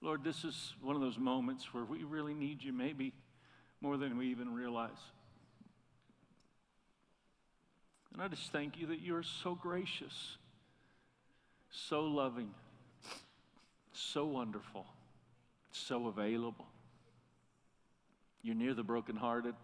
Lord, 0.00 0.22
this 0.24 0.44
is 0.44 0.74
one 0.80 0.94
of 0.94 1.02
those 1.02 1.18
moments 1.18 1.74
where 1.74 1.84
we 1.84 2.04
really 2.04 2.32
need 2.32 2.62
you, 2.62 2.72
maybe 2.72 3.12
more 3.80 3.96
than 3.96 4.16
we 4.16 4.28
even 4.28 4.54
realize. 4.54 4.90
And 8.12 8.22
I 8.22 8.28
just 8.28 8.50
thank 8.50 8.78
you 8.78 8.86
that 8.86 9.00
you 9.00 9.14
are 9.16 9.22
so 9.22 9.54
gracious, 9.54 10.38
so 11.70 12.04
loving, 12.04 12.50
so 13.92 14.24
wonderful, 14.24 14.86
so 15.78 16.08
available. 16.08 16.66
You're 18.42 18.54
near 18.54 18.74
the 18.74 18.82
brokenhearted. 18.82 19.54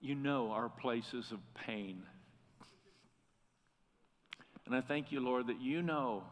You 0.00 0.14
know 0.14 0.50
our 0.52 0.68
places 0.68 1.32
of 1.32 1.38
pain. 1.54 2.02
And 4.66 4.74
I 4.74 4.80
thank 4.80 5.12
you, 5.12 5.20
Lord, 5.20 5.46
that 5.46 5.60
you 5.60 5.80
know 5.80 6.24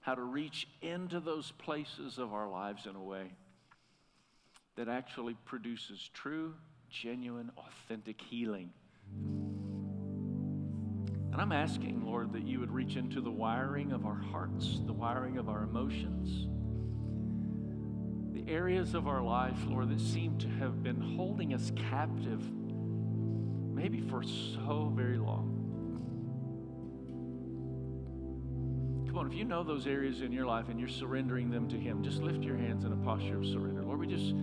how 0.00 0.14
to 0.14 0.22
reach 0.22 0.68
into 0.82 1.18
those 1.18 1.50
places 1.50 2.18
of 2.18 2.32
our 2.32 2.48
lives 2.48 2.86
in 2.86 2.94
a 2.94 3.02
way 3.02 3.32
that 4.76 4.88
actually 4.88 5.34
produces 5.44 6.10
true, 6.14 6.54
genuine, 6.88 7.50
authentic 7.56 8.20
healing. 8.20 8.70
And 11.32 11.42
I'm 11.42 11.52
asking, 11.52 12.06
Lord, 12.06 12.32
that 12.32 12.46
you 12.46 12.60
would 12.60 12.70
reach 12.70 12.96
into 12.96 13.20
the 13.20 13.30
wiring 13.30 13.92
of 13.92 14.06
our 14.06 14.14
hearts, 14.14 14.80
the 14.86 14.92
wiring 14.92 15.36
of 15.38 15.48
our 15.48 15.64
emotions, 15.64 16.48
the 18.36 18.52
areas 18.52 18.94
of 18.94 19.08
our 19.08 19.22
life, 19.22 19.56
Lord, 19.66 19.88
that 19.88 20.00
seem 20.00 20.36
to 20.38 20.48
have 20.48 20.82
been 20.82 21.00
holding 21.00 21.54
us 21.54 21.72
captive, 21.90 22.42
maybe 23.74 24.00
for 24.00 24.22
so 24.22 24.92
very 24.94 25.16
long. 25.16 25.54
Come 29.06 29.18
on, 29.18 29.26
if 29.26 29.34
you 29.34 29.44
know 29.44 29.62
those 29.62 29.86
areas 29.86 30.20
in 30.20 30.32
your 30.32 30.44
life 30.44 30.68
and 30.68 30.78
you're 30.78 30.88
surrendering 30.88 31.50
them 31.50 31.66
to 31.68 31.76
Him, 31.76 32.02
just 32.04 32.20
lift 32.20 32.42
your 32.42 32.56
hands 32.56 32.84
in 32.84 32.92
a 32.92 32.96
posture 32.96 33.38
of 33.38 33.46
surrender. 33.46 33.82
Lord, 33.82 34.00
we 34.00 34.06
just 34.06 34.34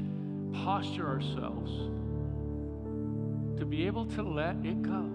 posture 0.64 1.08
ourselves 1.08 1.72
to 3.60 3.66
be 3.66 3.86
able 3.86 4.08
to 4.08 4.24
let 4.24 4.56
it 4.64 4.82
go. 4.82 5.12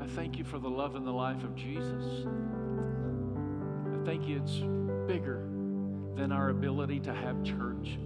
I 0.00 0.06
thank 0.14 0.38
you 0.38 0.44
for 0.44 0.60
the 0.60 0.70
love 0.70 0.94
and 0.94 1.04
the 1.04 1.12
life 1.12 1.42
of 1.42 1.56
Jesus. 1.56 2.26
Thank 4.04 4.28
you 4.28 4.36
it's 4.36 4.58
bigger 5.08 5.48
than 6.14 6.30
our 6.30 6.50
ability 6.50 7.00
to 7.00 7.14
have 7.14 7.42
church. 7.42 7.98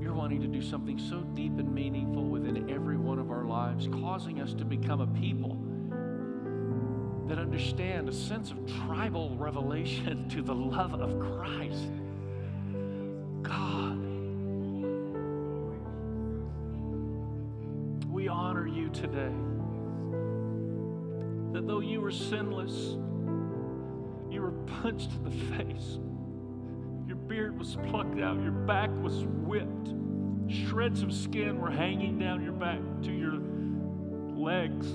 You're 0.00 0.14
wanting 0.14 0.40
to 0.40 0.48
do 0.48 0.60
something 0.60 0.98
so 0.98 1.20
deep 1.34 1.58
and 1.58 1.72
meaningful 1.72 2.24
within 2.24 2.68
every 2.68 2.96
one 2.96 3.20
of 3.20 3.30
our 3.30 3.44
lives, 3.44 3.88
causing 3.88 4.40
us 4.40 4.52
to 4.54 4.64
become 4.64 5.00
a 5.00 5.06
people 5.06 5.56
that 7.28 7.38
understand 7.38 8.08
a 8.08 8.12
sense 8.12 8.50
of 8.50 8.58
tribal 8.84 9.36
revelation 9.36 10.28
to 10.30 10.42
the 10.42 10.54
love 10.54 10.94
of 10.94 11.20
Christ. 11.20 11.88
God, 13.42 13.98
we 18.10 18.26
honor 18.26 18.66
you 18.66 18.88
today. 18.90 19.34
That 21.52 21.68
though 21.68 21.80
you 21.80 22.00
were 22.00 22.10
sinless, 22.10 22.96
punched 24.66 25.10
in 25.12 25.24
the 25.24 25.30
face. 25.56 25.98
Your 27.06 27.16
beard 27.16 27.58
was 27.58 27.76
plucked 27.88 28.20
out, 28.20 28.40
your 28.42 28.52
back 28.52 28.90
was 29.02 29.24
whipped, 29.24 29.94
shreds 30.48 31.02
of 31.02 31.12
skin 31.12 31.60
were 31.60 31.70
hanging 31.70 32.18
down 32.18 32.42
your 32.42 32.52
back 32.52 32.80
to 33.02 33.12
your 33.12 33.38
legs. 34.36 34.86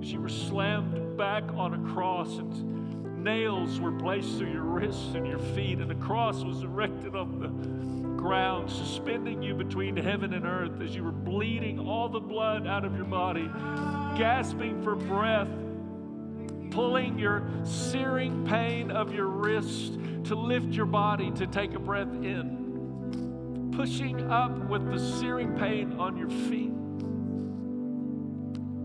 As 0.00 0.12
you 0.12 0.20
were 0.20 0.28
slammed 0.28 1.16
back 1.16 1.44
on 1.54 1.74
a 1.74 1.92
cross 1.92 2.38
and 2.38 3.24
nails 3.24 3.80
were 3.80 3.92
placed 3.92 4.36
through 4.36 4.52
your 4.52 4.62
wrists 4.62 5.14
and 5.14 5.26
your 5.26 5.38
feet 5.38 5.78
and 5.78 5.90
a 5.90 5.94
cross 5.94 6.44
was 6.44 6.62
erected 6.62 7.16
on 7.16 7.38
the 7.38 7.48
ground 8.20 8.70
suspending 8.70 9.42
you 9.42 9.54
between 9.54 9.96
heaven 9.96 10.34
and 10.34 10.44
earth 10.44 10.80
as 10.82 10.94
you 10.94 11.02
were 11.02 11.10
bleeding 11.10 11.78
all 11.78 12.08
the 12.08 12.20
blood 12.20 12.66
out 12.66 12.84
of 12.84 12.94
your 12.96 13.06
body 13.06 13.48
gasping 14.16 14.82
for 14.82 14.94
breath 14.94 15.48
pulling 16.74 17.16
your 17.16 17.48
searing 17.62 18.44
pain 18.44 18.90
of 18.90 19.14
your 19.14 19.28
wrist 19.28 19.94
to 20.24 20.34
lift 20.34 20.74
your 20.74 20.86
body 20.86 21.30
to 21.30 21.46
take 21.46 21.72
a 21.74 21.78
breath 21.78 22.12
in, 22.12 23.70
pushing 23.76 24.28
up 24.28 24.68
with 24.68 24.84
the 24.90 24.98
searing 24.98 25.56
pain 25.56 25.92
on 26.00 26.16
your 26.16 26.28
feet, 26.28 26.72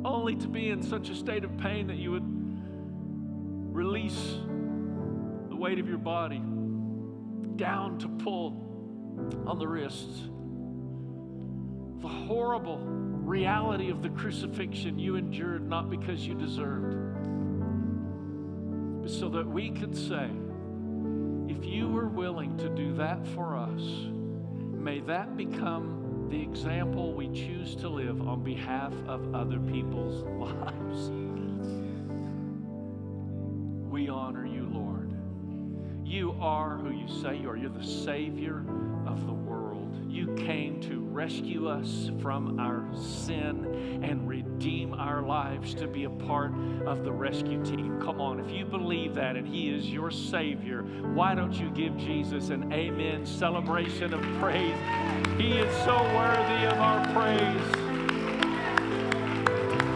only 0.05 0.35
to 0.35 0.47
be 0.47 0.69
in 0.69 0.83
such 0.83 1.09
a 1.09 1.15
state 1.15 1.43
of 1.43 1.57
pain 1.57 1.87
that 1.87 1.97
you 1.97 2.11
would 2.11 2.23
release 3.75 4.35
the 5.49 5.55
weight 5.55 5.79
of 5.79 5.87
your 5.87 5.97
body 5.97 6.43
down 7.55 7.97
to 7.97 8.07
pull 8.23 8.67
on 9.47 9.57
the 9.57 9.67
wrists. 9.67 10.29
The 12.01 12.07
horrible 12.07 12.77
reality 12.77 13.89
of 13.89 14.03
the 14.03 14.09
crucifixion 14.09 14.99
you 14.99 15.15
endured 15.15 15.67
not 15.67 15.89
because 15.89 16.25
you 16.25 16.35
deserved, 16.35 16.95
so 19.09 19.27
that 19.29 19.47
we 19.47 19.71
could 19.71 19.95
say, 19.95 20.29
if 21.47 21.65
you 21.65 21.87
were 21.87 22.07
willing 22.07 22.55
to 22.57 22.69
do 22.69 22.93
that 22.93 23.25
for 23.29 23.55
us, 23.55 23.81
may 23.81 24.99
that 25.01 25.35
become 25.35 26.27
the 26.29 26.39
example 26.39 27.13
we 27.13 27.27
choose 27.29 27.75
to 27.77 27.89
live 27.89 28.21
on 28.21 28.43
behalf 28.43 28.93
of 29.07 29.33
other 29.33 29.59
people's 29.59 30.23
lives. 30.39 31.09
We 33.91 34.09
honor 34.09 34.45
you, 34.45 34.69
Lord. 34.71 35.11
You 36.05 36.35
are 36.39 36.77
who 36.77 36.91
you 36.91 37.07
say 37.07 37.37
you 37.37 37.49
are. 37.49 37.57
You're 37.57 37.69
the 37.71 37.83
Savior 37.83 38.63
of 39.07 39.25
the 39.25 39.33
world. 39.33 39.68
You 40.09 40.33
came 40.35 40.81
to 40.81 40.99
rescue 41.01 41.67
us 41.67 42.09
from 42.19 42.59
our 42.59 42.83
sin 42.95 44.01
and 44.03 44.27
redeem 44.27 44.93
our 44.95 45.21
lives 45.21 45.75
to 45.75 45.87
be 45.87 46.05
a 46.05 46.09
part 46.09 46.51
of 46.85 47.03
the 47.03 47.11
rescue 47.11 47.63
team. 47.63 48.01
Come 48.01 48.19
on, 48.19 48.39
if 48.39 48.51
you 48.51 48.65
believe 48.65 49.13
that 49.15 49.35
and 49.35 49.47
He 49.47 49.69
is 49.69 49.87
your 49.87 50.09
Savior, 50.09 50.81
why 51.13 51.35
don't 51.35 51.53
you 51.53 51.69
give 51.69 51.95
Jesus 51.95 52.49
an 52.49 52.73
amen 52.73 53.23
celebration 53.25 54.13
of 54.13 54.21
praise? 54.39 54.75
He 55.37 55.59
is 55.59 55.71
so 55.83 55.95
worthy 56.15 56.65
of 56.65 56.79
our 56.79 57.05
praise. 57.13 57.75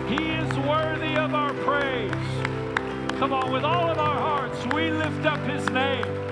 He 0.10 0.30
is 0.30 0.58
worthy 0.68 1.16
of 1.16 1.34
our 1.34 1.54
praise. 1.66 2.12
Come 3.18 3.34
on, 3.34 3.52
with 3.52 3.64
all 3.64 3.90
of 3.90 3.98
our 3.98 4.20
hearts, 4.20 4.64
we 4.76 4.92
lift 4.92 5.26
up 5.26 5.40
His 5.48 5.68
name. 5.72 6.23